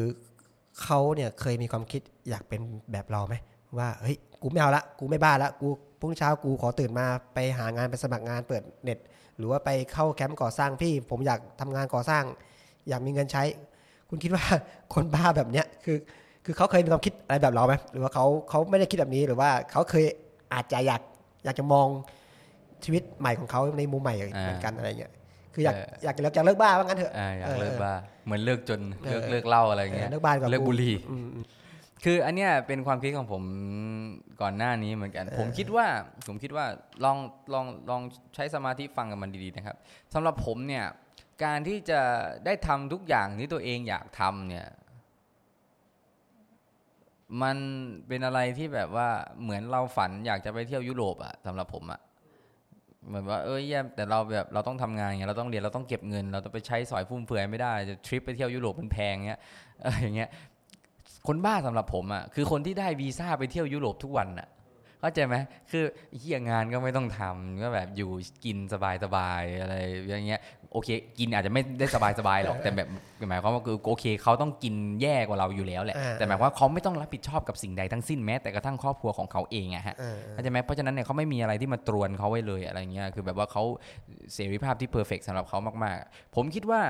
[0.81, 3.35] เขาเนี่ยเคยมีความคิดอยากเป็นแบบเราไหม
[3.77, 5.67] ว่าเฮ้ยกูไม่เอาละกูไม่บ้าละกู
[5.99, 8.99] พรุ่งเช้ากูขอตื่นมาไปหางานไปสมัครงานเปิดเน็ต
[9.37, 12.23] หรือว่าไปเข้าแคมป์ก่อสร้างพี่ ผมอยากทำงานก่อสร้าง
[12.89, 13.43] อยากมีเงินใช้
[14.09, 14.45] คุณคิดว่า
[14.93, 15.97] คนบ้าแบบเนี้ยคือ
[16.45, 20.05] คือเขาเคยมีความคิดอะไรแบบเราไหมหรือว่าเขาเขาไม่ได้คิดแบบนี้หรือว่าเขาเคย
[20.53, 21.01] อาจจะอยาก
[21.45, 21.87] อยากจะมอง
[22.83, 25.11] ชีวิตใหม่ของเขาในมุมใหม่เหมือนกันอะไรเงี้ย
[25.53, 27.93] คืออยากเอออยากจะเลิกอยากเลิกบ้าว่างั้นเถอะอ่าอยากเออเลิกบ้า
[28.25, 31.43] เหมือนเลิกจนเลิกเออเลิกเหล้าอะไรเงี้ยเลิกบ้าดีกว่าเลิกบุหรี่อืมอืม
[32.03, 33.43] คืออันเนี้ยเป็นความคิดของผม
[34.41, 35.87] ก่อนหน้านี้เหมือนกันเออผมคิดว่า
[36.27, 36.65] ผมคิดว่า
[37.03, 37.17] ลอง
[37.53, 38.01] ลองลอง
[38.35, 39.77] ใช้สมาธิฟังกับมันดีๆนะครับ
[40.13, 40.85] สำหรับผมเนี่ย
[41.43, 42.01] การที่จะ
[42.45, 44.67] ได้ทำทุกอย่างที่ตัวเองอยากทำเนี่ย
[47.41, 47.57] มัน
[48.07, 49.09] เป็นอะไรที่แบบว่า
[49.41, 52.01] เหมือนเราฝันอยากจะไปเที่ยวยุโรปอะสำหรับผมอะ
[53.07, 59.39] เหมือนว่าเอ้ยแย่แต่เราแบบเราต้องทำงานอย่างเงี้ยเราต้องเรียนเราต้องเก็บเงิน เราต้องไปใช้สอยฟุ่มเฟือยไม่ได้จะทริปไปเที่ยวยุโรปมันแพงเงี้ย
[59.83, 60.29] อะไรอย่างเงี้ย
[61.27, 64.47] คนบ้าสำหรับผมอะคือคนที่ได้วีซ่าไปเที่ยวยุโรปทุกวันอะ
[65.01, 65.35] เข้าใจไหม
[65.71, 65.83] คือ
[66.19, 68.09] เฮียงานก็ไม่ต้องทำก็แบบอยู่
[68.45, 68.57] กิน
[69.03, 69.75] สบายๆอะไร
[70.07, 71.85] อย่างเงี้ยโอเค กินอาจจะไม่ได้
[72.19, 72.87] สบายๆหรอกแต่แบบ
[73.29, 83.63] หมายความว่าคือโอเคเขาต้องกินแย่กว่าเราอยู่แล้วแหละอ่าแต่หมายความว่าเขาไม่ต้องรับผิดชอบกับสิ่งใดทั้งสิ้นแม้แต่กระทั่งครอบครัวของเขาเองอะฮะเออเข้าใจไหมเพราะฉะนั้นเนี่ยเขาไม่มีอะไรที่มาตรวนเขาไว้เลยอะไรเงี้ยคือแบบว่าเขา
[84.33, 86.81] เสรีภาพที่เพอร์เฟกสำหรับเขามาก ๆ ผมคิดว่า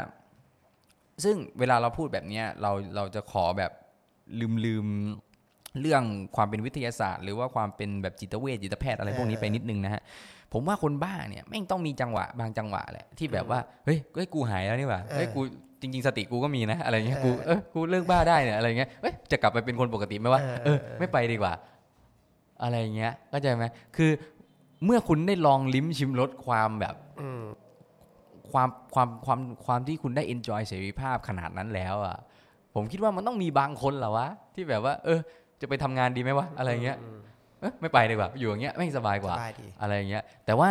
[1.23, 3.71] ซึ่งเวลาเราพูดแบบเนี้ยเราเราจะขอแบบ
[4.39, 4.85] ลืมลืม
[5.81, 6.03] เรื่อง
[6.35, 10.01] ความเป็นวิทยาศาสตร์ หรือว่าความเป็นแบบจิตเวชจิตแพทย์อะไรพวกนี้ไปนิดนึงนะฮะ
[10.53, 15.41] ผมว่าคนบ้าเนี่ยแม่งต้องมีจังหวะบางจังหวะแหละที่แบบว่าเฮ้ยเฮ้ยกูหายแล้วนี่หว่าเฮ้ยกู
[15.81, 21.53] จริงๆสติกูก็มีนะอะไรเงี้ยกูเออกูเลิกบ้าได้เนี่ยอะไรเงี้ยเอ้ยจะกลับไปเป็นคนปกติไหมวะเออไม่ไปดีกว่า
[22.63, 23.65] อะไรเงี้ยเข้าใจไหม
[23.97, 24.11] คือ
[24.85, 27.43] เมื่อคุณได้ลองลิ้มชิมรสความแบบอืม
[28.51, 32.17] ความความความความที่คุณได้ enjoy เสรีภาพขนาดนั้นแล้วอะ
[32.77, 35.19] ผมคิดว่ามันต้องมีบางคนแหละวะที่แบบว่า เออ
[35.61, 37.19] จะไปทำงานดีไหมวะอะไรเงี้ยม
[37.61, 40.69] เอ้ยไม่ไปดีกว่า อยู่อย่างเงี้ยไม่งสบายกว่าสบายดีอะไรเงี้ย แต่ว่า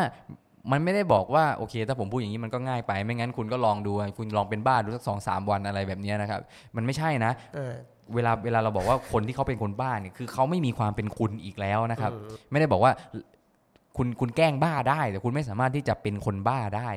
[0.73, 6.41] มันไม่ได้บอกว่าโอเค ถ้าผมพูดอย่างนี้มันก็ง่ายไป ไม่งั้นคุณก็ลองดู คุณลองเป็นบ้าดูสักสองสามวันอะไรแบบเนี้ยนะครับ
[6.77, 7.73] มันไม่ใช่นะเออ
[8.15, 12.93] เวลาเวลาเราบอกว่าคนที่เขาเป็นคนบ้าเนี่ยคือเขาไม่มีความเป็นคุณอีกแล้วนะครับอืมไม่ได้บอกว่า
[13.97, 16.91] คุณคุณแกล้งบ้าได้ แต่คุณไม่สามารถที่จะเป็นคนบ้าได้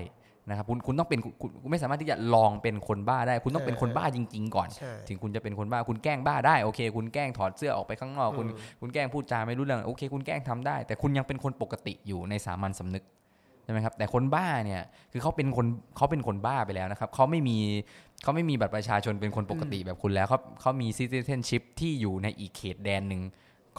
[0.50, 13.04] นะครับคุณคุณต้องเป็นคุณคุณไม่สามารถที่จะลองเป็นคนบ้าได้ คุณต้องเป็นคนบ้าจริง ๆ ก่อนใช่ถึงคุณจะเป็นคนบ้าคุณแกล้งบ้าได้โอเค คุณแกล้งถอดเสื้อออกไปข้างนอกคุณอืมคุณแกล้งพูดจาไม่รู้เรื่องโอเค คุณแกล้งทำได้ แต่คุณยังเป็นคนปกติอยู่ในสามัญสำนึก
[13.64, 14.82] ใช่ไหมครับแต่คนบ้าเนี่ย
[15.12, 15.66] คือเขาเป็นคน
[15.98, 17.58] เขาเป็นคนบ้าไปแล้วนะครับเขาไม่มี
[18.24, 23.22] เขาไม่มีบัตรประชาชนเป็นคนปกติแบบคุณแล้วเขาเขามี citizenship ที่อยู่ในอีกเขตแดนหนึ่ง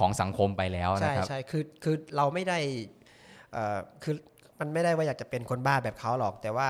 [0.01, 2.59] ของสังคมไปแล้วใช่นะครับใช่คือคือเราไม่ได้
[3.53, 4.15] เอ่อคือ
[4.61, 6.69] มันไม่ได้ว่าอยากจะเป็นคนบ้าแบบเขาหรอก แต่ว่า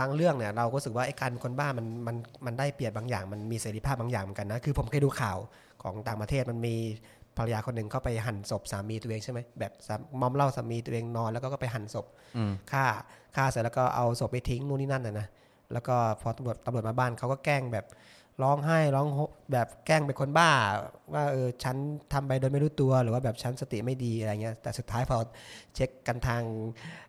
[0.00, 5.38] บางเรื่องเนี่ยเราก็รู้สึกว่าไอ้การเป็นคนบ้ามันมันมันได้เปรียบบางอย่าง มันมีเสรีภาพบางอย่างเหมือนกันนะคือผมเคยดูข่าว
[5.82, 6.76] ของต่างประเทศมันมี
[7.36, 12.84] ภรรยาคนหนึ่งเข้าไปหั่นศพสามีตัวเองใช่ไหมแบบสามมอมเหล่าสามีตัวเองนอนแล้วก็ไปหั่นศพอืมฆ่า
[13.36, 15.26] ฆ่าเสร็จแล้วก็เอาศพไปทิ้งนู่นนี่นั่นนะนะ
[15.72, 17.84] แล้วก็พอตำรวจตำรวจมาบ้านเขาก็แกล้งแบบ
[18.42, 19.18] ร้องไห้ร้องโฮ
[19.52, 20.50] แบบแกล้งเป็นคนบ้า
[21.14, 21.76] ว่าเออฉัน
[22.12, 25.18] ทำไปโดยไม่รู้ตัวหรือว่าแบบฉันสติไม่ดีอะไรเงี้ยแต่สุดท้ายพอ
[25.74, 26.42] เช็คกันทาง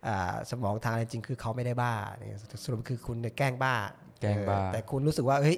[0.08, 3.74] อ่าสมองทางอะไรจริงคือเขาไม่ได้บ้าเนี่ยสรุปคือคุณเนี่ยแกล้งบ้า
[4.22, 5.58] แกล้งบ้าเออแต่คุณรู้สึกว่าเฮ้ย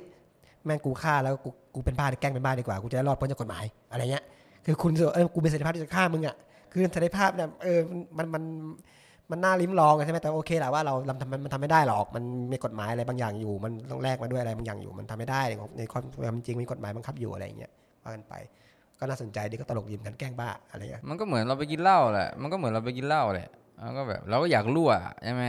[0.65, 4.23] แม่งกูฆ่าแล้วกูกูเป็นบ้าแกล้งเป็นบ้าดีกว่ากูจะได้รอดพ้นจากกฎหมายอะไรเงี้ย
[4.65, 6.35] คือคุณรู้สึกว่าเออกูเป็นเสรีภาพที่จะฆ่ามึงอะ
[6.71, 7.79] คือเสรีภาพเนี่ยเออ
[8.17, 8.75] มันมันมัน
[9.31, 15.41] มันน่าลิ้มลองใช่ไหมแต่โอเคแหละว่าเราทำมันทำไม่ได้หรอก มันมีกฎหมายอะไรบางอย่างอยู่ มันต้องแลกมาด้วยอะไรบางอย่างอยู่ มันทำไม่ได้
[15.77, 17.71] ในความจริงมีกฎหมายบังคับอยู่อะไรอย่างเงี้ย
[18.03, 18.33] ว่ากันไป
[18.99, 23.49] ก็น่าสนใจดีก็ตลกยิ้มกันแกล้งบ้าอะไรเงี้ยมันก็เหมือนเราไปกินเหล้าแหละมันก็เหมือนเราไปกินเหล้าแหละ
[23.83, 24.91] แล้วก็แบบเราก็อยากรั่ว
[25.23, 25.41] ใช่ไหม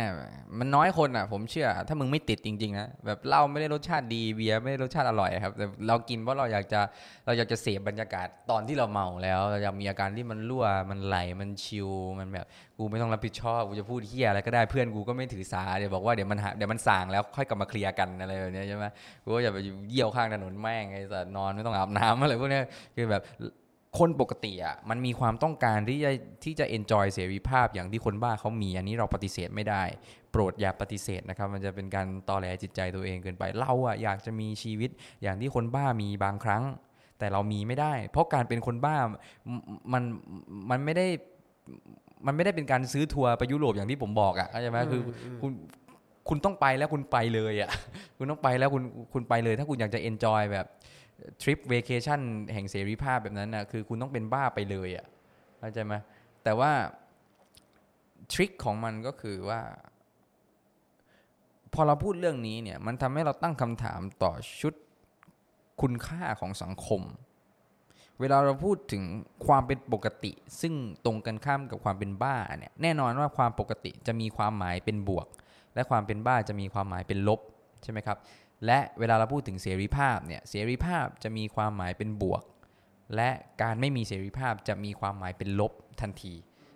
[0.59, 6.81] มันน้อยคนอะ ผมเชื่อ ถ้ามึงไม่ติดจริงๆนะแบบเหล้าไม่ได้รสชาติดีเบียร์ไม่ได้รสชาติอร่อยครับ แต่เรากินเพราะเราอยากจะ
[7.27, 12.47] เราอยากจะเสพบรรยากาศตอนที่เราเมาแล้วเราอยากมีอาการที่มันรั่วมันไหลมันชิลมันแบบ
[12.79, 18.85] กูไม่ต้องรับผิดชอบกูจะพูดเฮียอะไรก็ได้เพื่อนกูก็ไม่ถือสาเดี๋ยวบอกว่าเดี๋ยวมันหาเดี๋ยวมันสั่งแล้วค่อยกลับมาเคลียร์กันอะไรแบบเนี้ยใช่ไหม
[19.25, 19.59] กูก็อย่าไป
[19.90, 22.64] เยี่ยวข้างถนนแม่งไอ้สัตว์นอนไม่ต้องอาบน้ำอะไรพวกเนี้ย
[22.97, 23.23] คือแบบ
[23.98, 26.11] คนปกติอะมันมีความต้องการที่จะ
[26.44, 29.83] ที่จะ enjoy เสรีภาพอย่างที่คนบ้าเขามี อันนี้เราปฏิเสธไม่ได้
[30.33, 34.90] โปรดอย่าปฏิเสธนะครับ มันจะเป็นการตอแหลจิตใจตัวเองเกินไป เราอะอยากจะมีชีวิต
[35.22, 36.62] อย่างที่คนบ้ามีบางครั้ง
[37.18, 38.96] แต่เรามีไม่ได้ เพราะการเป็นคนบ้า
[39.92, 40.02] มัน
[40.70, 41.07] มันไม่ได้
[42.26, 45.02] มันไม่ได้เป็นการซื้อทัวร์ไปยุโรปอย่างที่ผมบอกอะเข้าใจไหมคือ
[45.40, 45.52] คุณ
[46.28, 47.70] คุณต้องไปแล้วคุณไปเลยอะ
[48.18, 50.66] คุณต้องไปแล้วคุณคุณไปเลย ถ้าคุณอยากจะ enjoy แบบ
[51.42, 52.20] trip vacation
[52.52, 55.06] แห่งเสรีภาพแบบนั้นนะคือคุณต้องเป็นบ้าไปเลยอะ่ะ
[55.58, 55.94] เข้าใจไหม
[56.44, 56.72] แต่ว่า
[58.32, 59.60] ทริคของมันก็คือว่า
[61.74, 64.74] พอเราพูดเรื่องนี้เนี่ย มันทำให้เราตั้งคำถามต่อชุด
[65.80, 67.02] คุณค่าของสังคม
[68.20, 69.02] เวลาเราพูดถึง
[69.46, 75.26] ความเป็นปกติ ซึ่งตรงกันข้ามกับความเป็นบ้าเนี่ย แน่นอนว่าความปกติจะมีความหมายเป็นบวก
[75.74, 77.40] และความเป็นบ้าจะมีความหมายเป็นลบ
[77.82, 78.18] ใช่ไหมครับ
[78.66, 82.42] และเวลาเราพูดถึงเสรีภาพเนี่ยเสรีภาพจะมีความหมายเป็นบวก
[83.16, 83.31] และ
[83.62, 86.35] การไม่มีเสรีภาพจะมีความหมายเป็นลบทันที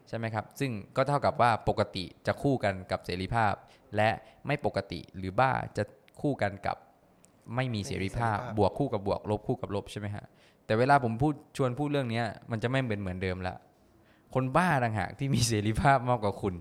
[0.09, 3.55] ใช่ไหมครับ ซึ่งก็เท่ากับว่าปกติจะคู่กันกับเสรีภาพ
[3.96, 4.11] และ
[4.46, 5.85] ไม่ปกติหรือบ้าจะ
[6.22, 6.77] คู่กันกับ
[7.57, 10.24] ไม่มีเสรีภาพ บวกคู่กับบวก ลบคู่กับลบใช่ไหมฮะ
[10.66, 13.55] แต่เวลาผมพูดชวนพูดเรื่องนี้มันจะไม่เป็นเหมือนเดิมละ
[14.35, 16.55] คนบ้าต่างหากที่มีเสรีภาพมากกว่าคุณ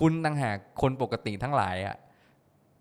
[0.00, 1.96] คุณต่างหากคนปกติทั้งหลายอะ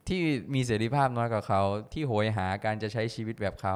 [0.07, 0.21] ที่
[0.53, 1.61] มีเสรีภาพน้อยกว่าเขา
[1.93, 3.75] ที่โหยหาการจะใช้ชีวิตแบบเขา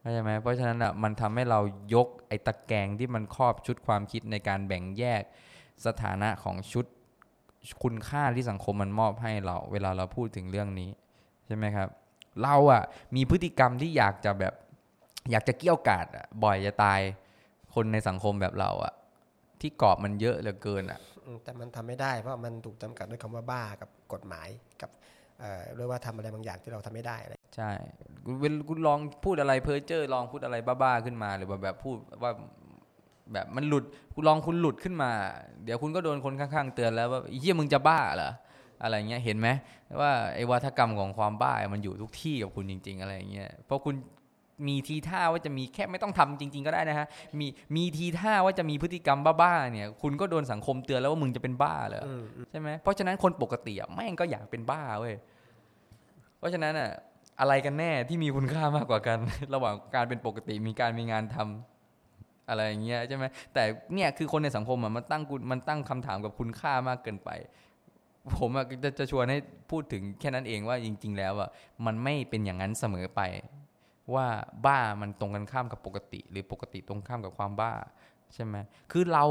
[0.00, 1.60] เข้าใจไหมเพราะฉะนั้นอะมันทำให้เรา
[1.94, 5.22] ยกไอ้ตะแกรงที่มันครอบชุดความคิดในการแบ่งแยก
[5.86, 6.86] สถานะของชุด
[7.82, 10.90] คุณค่าที่สังคมมันมอบให้เรา เวลาเราพูดถึงเรื่องนี้
[11.46, 11.88] ใช่ไหมครับ
[12.42, 12.82] เราอะ
[13.16, 14.54] มีพฤติกรรมที่อยากจะแบบ
[15.30, 16.06] อยากจะเกี้ยวกาด
[16.44, 17.00] บ่อยจะตาย
[17.74, 18.92] คนในสังคมแบบเราอะ
[19.60, 21.00] ที่กรอบมันเยอะเหลือเกินอะ
[21.44, 24.48] แต่มันทำไม่ได้เพราะมันถูกจำกัดด้วยคำว่าบ้ากับกฎหมาย
[24.82, 24.90] กับ
[25.76, 27.16] เรียกว่าทำอะไรบางอย่างที่เราทำไม่ได้
[27.56, 27.70] ใช่
[28.68, 32.32] คุณลองพูดอะไรเพ้อเจ้อลองพูดอะไรบ้าๆขึ้นมา หรือว่าแบบพูดว่า
[33.32, 35.10] แบบมันหลุดคุณลองคุณหลุดขึ้นมา
[35.64, 38.32] เดี๋ยวคุณก็โดนคนข้างๆเตือนแล้วว่าเฮียมึงจะบ้าเหรอ
[38.82, 39.48] อะไรเงี้ยเห็นไหม
[40.00, 43.94] ว่าไอ้วัฒกรรมของความบ้ามันอยู่ทุกที่กับคุณจริง ๆ อะไรเงี้ยเพราะคุณ
[44.66, 47.06] มีทีท่าว่าจะมีแค่ไม่ต้องทำจริง ๆ ก็ได้นะฮะ
[47.38, 52.04] มีมีทีท่าว่าจะมีพฤติกรรมบ้าๆเนี่ย คุณก็โดนสังคมเตือนแล้วว่ามึงจะเป็นบ้าเหรอ
[52.50, 55.14] ใช่ไหมเพราะฉะนั้นคนปกติอะแม่งก็อยากเป็นบ้าเว้ย
[56.38, 56.90] เพราะฉะนั้นอะ
[57.40, 59.18] อะไรกันแน่ที่มีคุณค่ามากกว่ากัน
[59.54, 63.62] ระหว่างการเป็นปกติมีการมีงานทำอะไรอย่างเงี้ยใช่ไหมแต่
[63.94, 67.30] เนี่ยคือคนในสังคมอะมันตั้งมันตั้งคำถามกับคุณค่ามากเกินไป
[68.38, 68.50] ผม
[68.82, 69.38] จะจะชวนให้
[69.70, 71.48] พูดถึงแค่นั้นเองว่าจริง ๆ แล้วอะ
[71.86, 73.20] มันไม่เป็นอย่างนั้นเสมอไป
[74.14, 74.26] ว่า
[74.66, 77.72] บ้ามันตรงกันข้ามกับปกติ หรือปกติตรงข้ามกับความบ้า
[78.34, 78.56] ใช่ไหม
[78.92, 79.24] คือเรา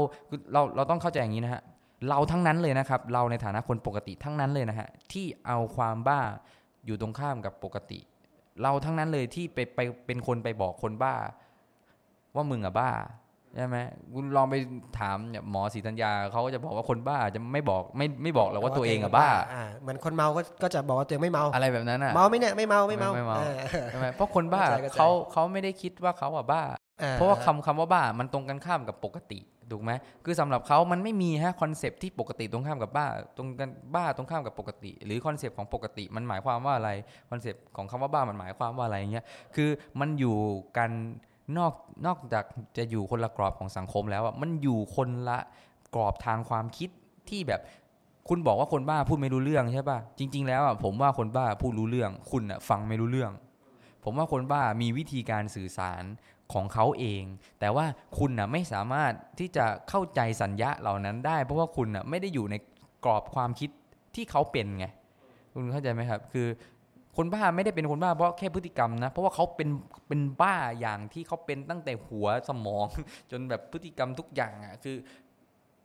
[0.52, 1.62] เราเราต้องเข้าใจอย่างนี้นะฮะ
[2.08, 6.20] เราทั้งนั้นเลยนะครับ เราในฐานะคนปกติทั้งนั้นเลยนะฮะที่เอาความบ้า
[6.86, 7.98] อยู่ตรงข้ามกับปกติ
[8.62, 11.14] เราทั้งนั้นเลยที่ไปไปเป็นคนไปบอกคนบ้า
[12.34, 12.90] ว่ามึงอะบ้า
[13.56, 13.76] ใช่ไหม
[14.14, 14.54] คุณลองไป
[14.98, 15.16] ถาม
[15.50, 19.28] หมอศรีธัญญาเขาก็จะบอกว่าคนบ้าจะไม่บอกไม่ไม่บอกเราว่าตัวเองอะบ้า
[19.82, 20.28] เหมือนคนเมา
[20.62, 23.10] ก็จะบอกว่าตัวเองไม่เมาอะไรแบบนั้นอะเมาไม่เนี่ยไม่เมาไม่เมา
[23.90, 24.62] ใช่ไหมเพราะคนบ้า
[24.96, 26.62] เขาเขาไม่ได้คิดว่าเขาอะบ้า
[27.12, 29.40] เพราะว่าคำคำว่าบ้ามันตรงกันข้ามกับปกติ
[29.70, 29.92] ถูกไหม
[30.24, 36.90] คือสำหรับเขามันไม่มีฮะ concept ที่ปกติตรงข้ามกับบ้า ตรงกันบ้าตรงข้ามกับปกติ หรือ concept ของปกติมันหมายความว่าอะไร
[37.30, 40.36] concept ของคำว่าบ้ามันหมายความว่าอะไรเงี้ยคือมันอยู่
[40.78, 40.90] กัน
[41.56, 41.72] นอก
[42.06, 42.44] นอกจาก
[42.76, 45.38] จะอยู่คนละกรอบของสังคมแล้วอะมันอยู่คนละ
[45.94, 46.90] กรอบทางความคิด
[47.28, 47.60] ที่แบบ
[48.28, 53.32] คุณบอกว่าคนบ้าพูดไม่รู้เรื่องใช่ป่ะจริง ๆ แล้วอะผมว่าคนบ้าพูดรู้เรื่อง คุณอะฟังไม่รู้เรื่อง
[54.04, 56.04] ผมว่าคนบ้ามีวิธีการสื่อสาร
[56.52, 57.22] ของเขาเอง
[57.60, 57.86] แต่ว่า
[58.18, 62.54] คุณน่ะไม่สามารถที่จะเข้าใจสัญญาเหล่านั้นได้ เพราะว่าคุณน่ะไม่ได้อยู่ใน
[63.04, 63.70] กรอบความคิด
[64.14, 64.86] ที่เขาเป็นไง
[65.52, 66.46] คุณเข้าใจไหมครับ คือ
[67.16, 69.68] คนบ้าไม่ได้เป็นคนบ้าเพราะแค่พฤติกรรมนะ เพราะว่าเขาเป็น
[70.08, 72.86] เป็นบ้าอย่างที่เขาเป็นตั้งแต่หัวสมอง
[73.30, 74.96] จนแบบพฤติกรรมทุกอย่างอะคือ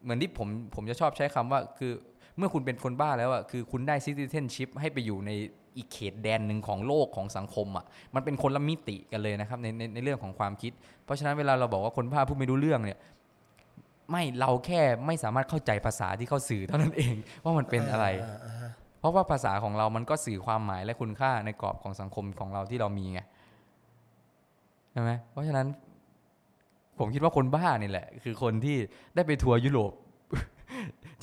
[0.03, 1.91] เหมือนที่ผมผมจะชอบใช้คำว่า คือ
[2.37, 5.31] เมื่อคุณเป็นคนบ้าแล้วอะคือคุณได้ citizenship ให้ไปอยู่ใน
[5.77, 10.71] อีกเขตแดนหนึ่งของโลกของสังคมอะมันเป็นคนละมิติกันเลยนะครับในในในเรื่องของความคิด
[11.05, 12.99] เพราะฉะนั้นเวลาเราบอกว่าคนบ้าพูดไม่รู้เรื่องเนี่ย
[14.11, 18.05] ไม่เราแค่ไม่สามารถเข้าใจภาษาที่เขาสื่อเท่านั้นเอง ว่ามันเป็นอะไร
[19.01, 23.21] เพราะว่าภาษาของเรามันก็สื่อความหมายและคุณค่าในกรอบของสังคมของเราที่เรามีไง
[24.91, 25.67] ใช่ไหมเพราะฉะนั้น
[26.99, 28.77] ผมคิดว่าคนบ้านี่แหละ คือคนที่
[29.15, 29.93] ได้ไปทัวร์ยุโรป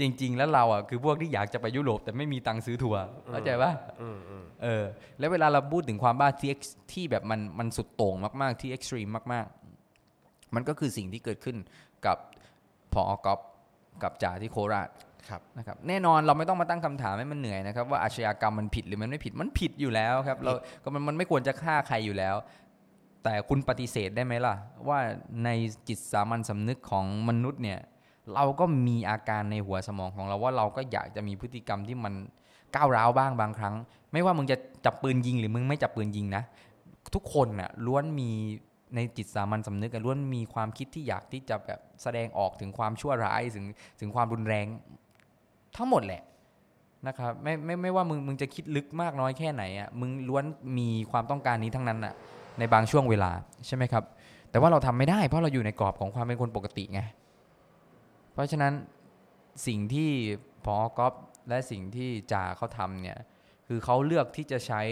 [0.00, 4.84] จริง ๆ แล้วเราอะคือพวกที่อยากจะไปยุโรปแต่ไม่มีตังค์ซื้อทัวร์เข้าใจปะอืมอืมเออ
[5.18, 9.46] แล้วเวลาเราพูดถึงความบ้าที่ ex- ที่แบบมันมันสุดโต่งมาก ๆ ที่ extreme มาก
[10.00, 11.56] ๆ มันก็คือสิ่งที่เกิดขึ้น
[12.06, 12.16] กับ
[12.92, 13.40] พออกอฟ
[14.02, 15.07] กับจ่าที่โคราชครับ
[15.58, 22.36] นะครับแน่นอนเราไม่ต้องมาตั้งคำถามให้มันเหนื่อยนะครับว่าอาชญากรรมมันผิดหรือมันไม่ผิดมันผิดอยู่แล้วครับเราก็มันมันไม่ควรจะฆ่าใครอยู่แล้ว
[23.24, 24.54] แต่คุณปฏิเสธได้ไหมล่ะ
[24.88, 24.98] ว่า
[25.44, 25.48] ใน
[25.88, 27.78] จิตสามัญสำนึกของมนุษย์เนี่ย
[28.34, 32.14] เราก็มีอาการในหัวสมองของเราว่าเราก็อยากจะมีพฤติกรรมที่มัน
[32.74, 33.74] ก้าวร้าวบ้างบางครั้ง
[34.12, 36.42] ไม่ว่ามึงจะจับปืนยิงหรือมึงไม่จับปืนยิงนะ
[37.14, 38.30] ทุกคนน่ะล้วนมี
[38.94, 43.64] ในจิตสามัญสำนึกอะล้วนมีความคิดที่อยากที่จะแบบแสดงออกถึงความชั่วร้ายถึง
[44.00, 44.66] ถึงความรุนแรง
[45.76, 46.22] ทั้งหมดแหละ
[47.07, 50.44] นะครับไม่ไม่ไม่ว่ามึงมึงจะคิดลึกมากน้อยแค่ไหนอะมึงล้วน
[50.78, 52.14] มีความต้องการนี้ทั้งนั้นอะ
[52.59, 53.31] ในบางช่วงเวลา
[53.66, 54.04] ใช่ไหมครับ
[54.50, 57.00] แต่ว่าเราทำไม่ได้ เพราะเราอยู่ในกรอบของความเป็นคนปกติไง
[58.33, 58.72] เพราะฉะนั้น
[59.66, 60.11] สิ่งที่
[60.64, 61.14] พอก๊อฟ
[61.48, 63.18] และสิ่งที่จ่าเขาทำเนี่ย
[63.66, 64.83] คือเขาเลือกที่จะใช้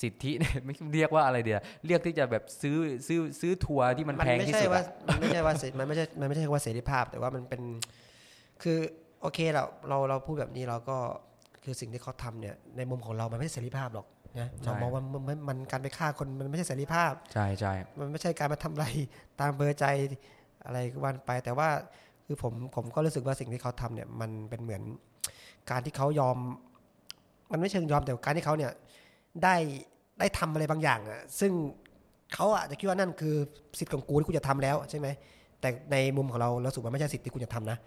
[0.00, 0.32] สิทธิ
[0.64, 7.62] ไม่เรียกว่าอะไรเดียวเรียกที่จะแบบซื้อซื้อซื้อทัวร์ที่มันแพงไม่ที่ใช่สุดว่ามันไม่ใช่ว่ามันไม่ใช่มันไม่ใช่ว่าเสรีภาพแต่ว่ามันเป็น
[8.62, 8.78] คือ
[9.20, 10.96] โอเคเราเราเราพูดแบบนี้เราก็
[11.64, 14.06] คือสิ่งที่เขาทำเนี่ยในมุมของเรามันไม่ใช่เสรีภาพหรอก
[14.38, 18.86] นะเรามองว่ามันมันมันการไปฆ่าคนมันไม่ใช่เสรีภาพใช่ใช่มันไม่ใช่การมาทำอะไร
[19.40, 19.84] ตามเบอร์ใจ
[20.64, 21.68] อะไรก็วันไป แต่ว่า
[22.26, 24.82] คือผมผมก็รู้สึกว่าสิ่งที่เขาทำเนี่ยมันเป็นเหมือน
[25.70, 26.36] การที่เขายอม
[27.52, 28.72] มันไม่เชิงยอมแต่การที่เขาเนี่ย
[29.42, 29.54] ได้
[30.18, 31.52] ได้ทำอะไรบางอย่างอะซึ่ง
[32.34, 33.36] เขาอาจจะคิดว่านั่นคือ
[33.78, 35.08] สิทธิ์ของกูที่กูจะทำแล้วใช่ไหม
[35.60, 37.78] แต่ในมุมของเราเราสึกว่าไม่ใช่สิทธิ์ที่กูจะทำนะ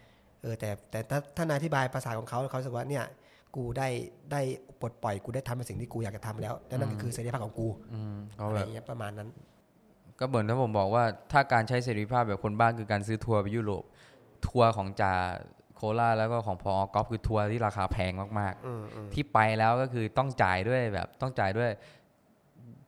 [0.44, 3.06] เออแต่แต่ถ้าถ้านายอธิบายภาษาของเขาเขารู้สึกว่าเนี่ย
[3.56, 3.88] กูได้
[4.32, 4.42] ได้
[4.82, 9.30] ปลดปล่อยกูได้ทำในสิ่งที่กูอยากจะทำแล้วและนั่นก็คือเสรีภาพของกูอืมเขาอะไรแบอบย่างเงี้ยประมาณนั้น
[10.20, 13.84] ก็เหมือนที่ผมบอกว่าถ้าการใช้เสรีภาพแบบคนบ้าคือการซื้อทัวร์ไปยุโรป
[14.48, 15.14] ทัวร์ของจ่า
[15.76, 21.70] โคราชแล้วก็ของพออกอฟคือทัวร์ที่ราคาแพงมากอืมอืมๆที่ไปแล้วก็คือต้องจ่ายด้วยแบบต้องจ่ายด้วย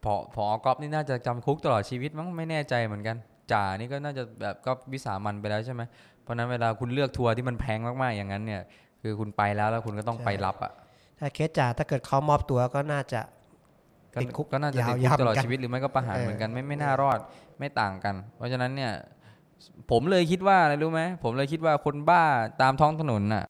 [0.03, 3.17] พอพออกอฟนี่น่าจะจำคุกตลอดชีวิตมั้งไม่แน่ใจเหมือนกัน
[3.51, 5.81] จ่านี่ก็น่าจะแบบก็วิสามันไปแล้วใช่ไหม
[6.23, 8.61] เพราะฉะนั้นเวลาคุณเลือกทัวร์ที่มันแพงมากๆอย่างนั้นเนี่ย
[9.01, 10.71] คือคุณไปแล้วแล้วคุณก็ต้องไปรับอะ
[11.19, 13.21] ถ้าเคสจ่าถ้าเกิดเขามอบตัวก็น่าจะ
[14.13, 17.19] ก็ติดคุกก็น่าจะติดคุยากวๆตลอดเหมือนกันชีวิตหรือไม่ก็ประหารเออเหมือนกันไม่ไม่น่ารอด
[17.59, 18.91] ไม่ต่างกัน เพราะฉะนั้นเนี่ย
[19.91, 22.23] ผมเลยคิดว่าอะไรรู้ไหมผมเลยคิดว่าคนบ้า
[22.61, 23.43] ตามท้องถนนน่ะ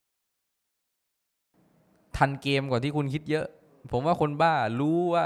[2.18, 3.46] ทันเกมกว่าที่คุณคิดเยอะ
[3.92, 5.26] ผมว่าคนบ้ารู้ว่า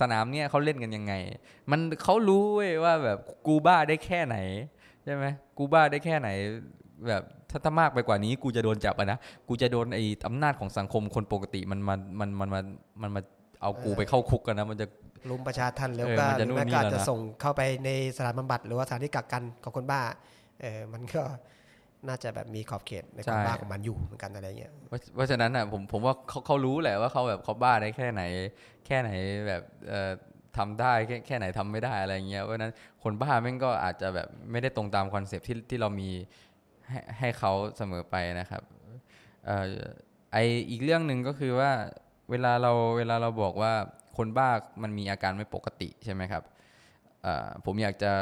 [0.00, 1.14] สนามเนี่ยเขาเล่นกันยังไง
[1.70, 4.36] มันเขารู้เว้ยว่าแบบกูบ้าได้แค่ไหน
[5.04, 5.24] ใช่ไหม
[5.58, 6.28] กูบ้าได้แค่ไหน
[7.08, 12.64] แบบถ้าถ้ามากไปกว่านี้ กูจะโดนจับอะนะกูจะโดนไอ้อำนาจของสังคมคนปกติมันมันมันมันมัน
[13.02, 13.22] มันมา
[13.62, 14.86] เอากูไปเข้าคุกกันนะมันจะ
[15.30, 20.00] ลุมประชาทันแล้วเออก็มันหจะรือนู่นไม่นี่ก็อาจแล้วจะนะส่งเข้าไปในสถานบำบัดหรือว่าสถานที่กักกันของคนบ้า
[20.60, 21.22] เออมันก็
[22.08, 24.72] น่าจะแบบมีขอบเขตในความบ้าของมันอยู่เหมือนกันอะไรเงี้ย
[25.14, 28.22] เพราะฉะนั้นอะผมผมว่าเขาเขารู้แหละว่าเขาแบบเขาบ้าได้แค่ไหน
[28.86, 29.10] แค่ไหน
[29.48, 30.10] แบบเอ่อ
[30.56, 36.10] ทำได้แค่แค่ไหนทำไม่ได้อะไรเงี้ยเพราะฉะนั้นคนบ้าแม่งก็อาจจะแบบไม่ได้ตรงตามคอนเซปต์ที่ที่เรามี
[36.88, 38.62] ให้ให้เขาเสมอไปนะครับ
[39.46, 39.66] เอ่อ
[40.32, 40.36] ไอ
[40.70, 41.70] อีกเรื่องหนึ่งก็คือว่า
[42.30, 43.72] เวลาเราเวลาเราบอกว่า
[44.16, 44.48] คนบ้า
[44.82, 46.42] มันมีอาการไม่ปกติใช่ไหมครับ
[47.22, 48.12] เอ่อผมอยากจะ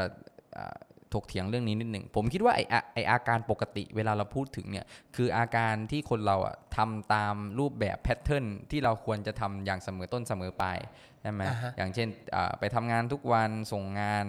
[0.57, 0.79] อ่า
[1.15, 10.79] ถกเถียงเรื่องนี้นิดหนึ่ง ผมคิดว่าไออะไออาการปกติเวลาเราพูดถึงเนี่ย คืออาการที่คนเราอะทำตามรูปแบบแพทเทิร์นที่เราควรจะทำอย่างเสมอต้นเสมอปลาย
[11.21, 14.27] ใช่ไหมอ่าฮะอย่างเช่นอ่าไปทำงานทุกวันส่งงาน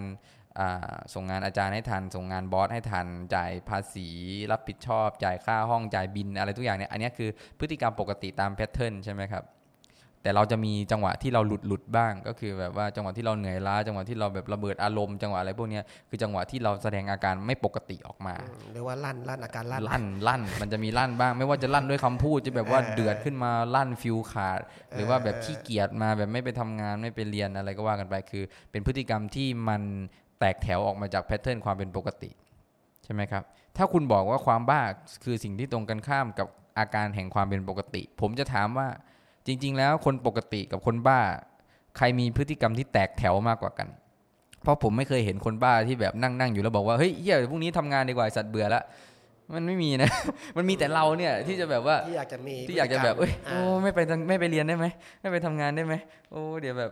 [0.58, 4.08] อ่าส่งงานอาจารย์ให้ทัน ส่งงานบอสให้ทัน จ่ายภาษี
[4.52, 9.44] รับผิดชอบ จ่ายค่าห้องจ่ายบิลอะไรทุกอย่างเนี่ยอันเนี้ยคือพฤติกรรมปกติตาม pattern ใช่ไหมครับ
[10.24, 24.60] แต่เราจะมีจังหวะที่เราหลุดหลุดบ้าง ก็คือแบบว่าจังหวะที่เราเหนื่อยล้า จังหวะที่เราแบบระเบิดอารมณ์จังหวะอะไรพวกเนี้ยคือจังหวะที่เราแสดงอาการไม่ปกติออกมาอืมหรือว่าลั่นลั่นอาการลั่นลั่นลั่นมันจะมีลั่นบ้าง ไม่ว่าจะลั่นด้วยคำพูดจะแบบว่าเออเดือดขึ้นมาลั่นฟิวส์ขาด
[24.94, 29.82] หรือว่าแบบขี้เกียจมาแบบไม่ไปทำงานไม่ไปเรียนอะไรก็ว่ากันไปคือ เป็นพฤติกรรมที่มัน
[30.38, 32.30] แตกแถวออกมาจากแพทเทิร์นความเป็นปกติ
[33.04, 33.42] ใช่ไหมครับ
[33.76, 34.82] ถ้าคุณบอกว่าความบ้า
[35.24, 38.88] คือสิ่งที่ตรงกันข้ามกับอาการแห่งความเป็นปกติ ผมจะถามว่า
[39.46, 41.20] จริง ๆ แล้วคนปกติกับคนบ้า
[41.96, 43.88] ใครมีพฤติกรรมที่แตกแถวมากกว่ากัน
[44.62, 48.82] เพราะผมไม่เคยเห็นคนบ้าที่แบบนั่งนั่งอยู่แล้วบอกว่าเฮ้ยเฮียพรุ่งนี้ทำงานดีกว่าไอ้สัตว์เบื่อละ
[49.54, 50.10] มันไม่มีนะ
[50.56, 54.86] มันมีแต่เราเนี่ยที่จะแบบว่าที่อยากจะมีที่อยากจะแบบพฤเอ้ยติกรรมโอ้ไม่ไปทำไม่ไปเรียนได้ไหม
[55.20, 55.94] ไม่ไปทำงานได้ไหม
[56.32, 56.90] โอ้เดี๋ยวแบบ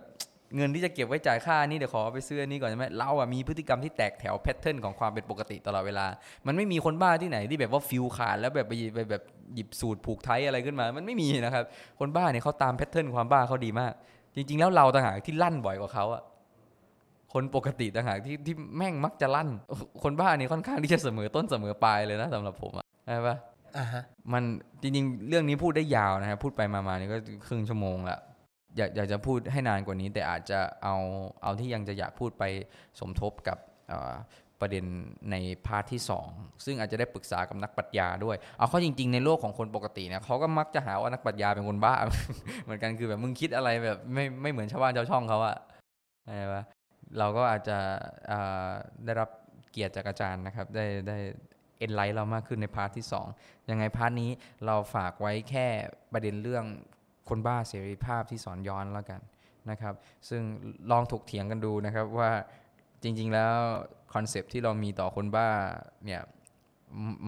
[0.56, 6.06] เงินที่จะเก็บไว้จ่ายค่านี้เดี๋ยวขอเอาไปซื้ออันนี้ก่อนใช่ไหมเราอะมีพฤติกรรมที่แตกแถว pattern ของความเป็นปกติตลอดเวลา
[6.46, 9.22] มันไม่มีคนบ้าที่ไหนที่แบบว่าฟิวส์ขาดแล้วแบบไปไปแบบ
[9.54, 11.64] หยิบสูตรผูกไทยอะไรขึ้นมา มันไม่มีนะครับ
[12.00, 13.92] คนบ้าเนี่ยเขาตาม pattern ความบ้าเขาดีมาก
[14.36, 16.22] จริง ๆ แล้วเราต่างหากที่ลั่นบ่อยกว่าเขาอะ
[17.32, 19.48] คนปกติต่างหากที่ที่แม่งมักจะลั่น
[20.02, 23.36] คนบ้านี่ค่อนข้างที่จะเสมอต้นเสมอปลายเลยนะสำหรับผมอะใช่ปะ
[23.78, 24.42] อ่าฮะมัน
[24.82, 28.18] จริงๆ เรื่องนี้พูดได้ยาวนะครับพูดไปมาๆนี่ก็ครึ่งชั่วโมงละ
[28.76, 30.96] อยากอยากจะพูดให้นานกว่านี้ แต่อาจจะเอา
[31.42, 32.44] เอาที่ยังจะอยากพูดไป
[33.00, 33.58] สมทบกับ
[34.60, 34.86] ประเด็น
[35.30, 36.00] ในพาร์ทที่
[36.32, 41.94] 2 ซึ่งอาจจะได้ปรึกษากับนักปรัชญาด้วย เอาเข้าจริง ๆ ในโลกของคนปกติเนี่ยเขาก็มักจะหาว่านักปรัชญาเป็นคนบ้า
[42.64, 45.56] เหมือนกันคือแบบมึงคิดอะไรแบบไม่ไม่เหมือนชาวบ้านชาวช่องเขาอะ
[46.24, 46.64] ใช่ปะ
[47.18, 47.78] เราก็อาจจะ
[49.04, 49.28] ได้รับ
[49.70, 51.16] เกียรติจากอาจารย์นะครับ ได้ได้
[51.78, 53.06] enlight เรามากขึ้นใน part ที่
[53.36, 54.30] 2 ยังไง part นี้
[54.66, 55.66] เราฝากไว้แค่
[56.12, 56.64] ประเด็นเรื่อง
[57.28, 59.20] คนบ้าเสรีภาพที่สอนย้อนแล้วกัน
[59.70, 59.94] นะครับ
[60.28, 60.42] ซึ่ง
[60.90, 62.30] ลองถกเถียงกันดูนะครับว่า
[63.02, 63.54] จริง ๆ แล้ว
[64.14, 65.48] concept ที่เรามีต่อคนบ้า
[66.06, 66.22] เนี่ย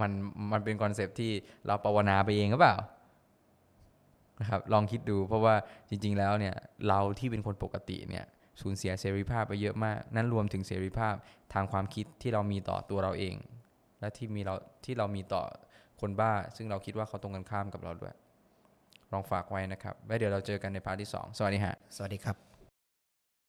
[0.01, 0.11] มัน
[0.53, 1.33] มันเป็น concept ที่
[1.67, 2.77] เราภาวนาไปเองหรือเปล่า
[4.41, 5.55] นะครับลองคิดดูเพราะว่า
[5.89, 6.55] จริง ๆ แล้วเนี่ย
[6.89, 8.25] เราที่เป็นคนปกติเนี่ย
[8.61, 11.15] สูญเสียเสรีภาพไปเยอะมาก นั่นรวมถึงเสรีภาพ
[11.53, 13.37] ทางความคิดที่เรามีต่อตัวเราเอง
[14.01, 14.55] และที่มีเรา
[14.85, 15.43] ที่เรามีต่อ
[16.01, 18.15] คนบ้า ซึ่งเราคิดว่าเขาตรงกันข้ามกับเราด้วย
[19.15, 22.54] ลองฝากไว้นะครับ ไว้เดี๋ยวเราเจอกันใน part ที่ 2 สวัสดีฮะ สวัสดีครับ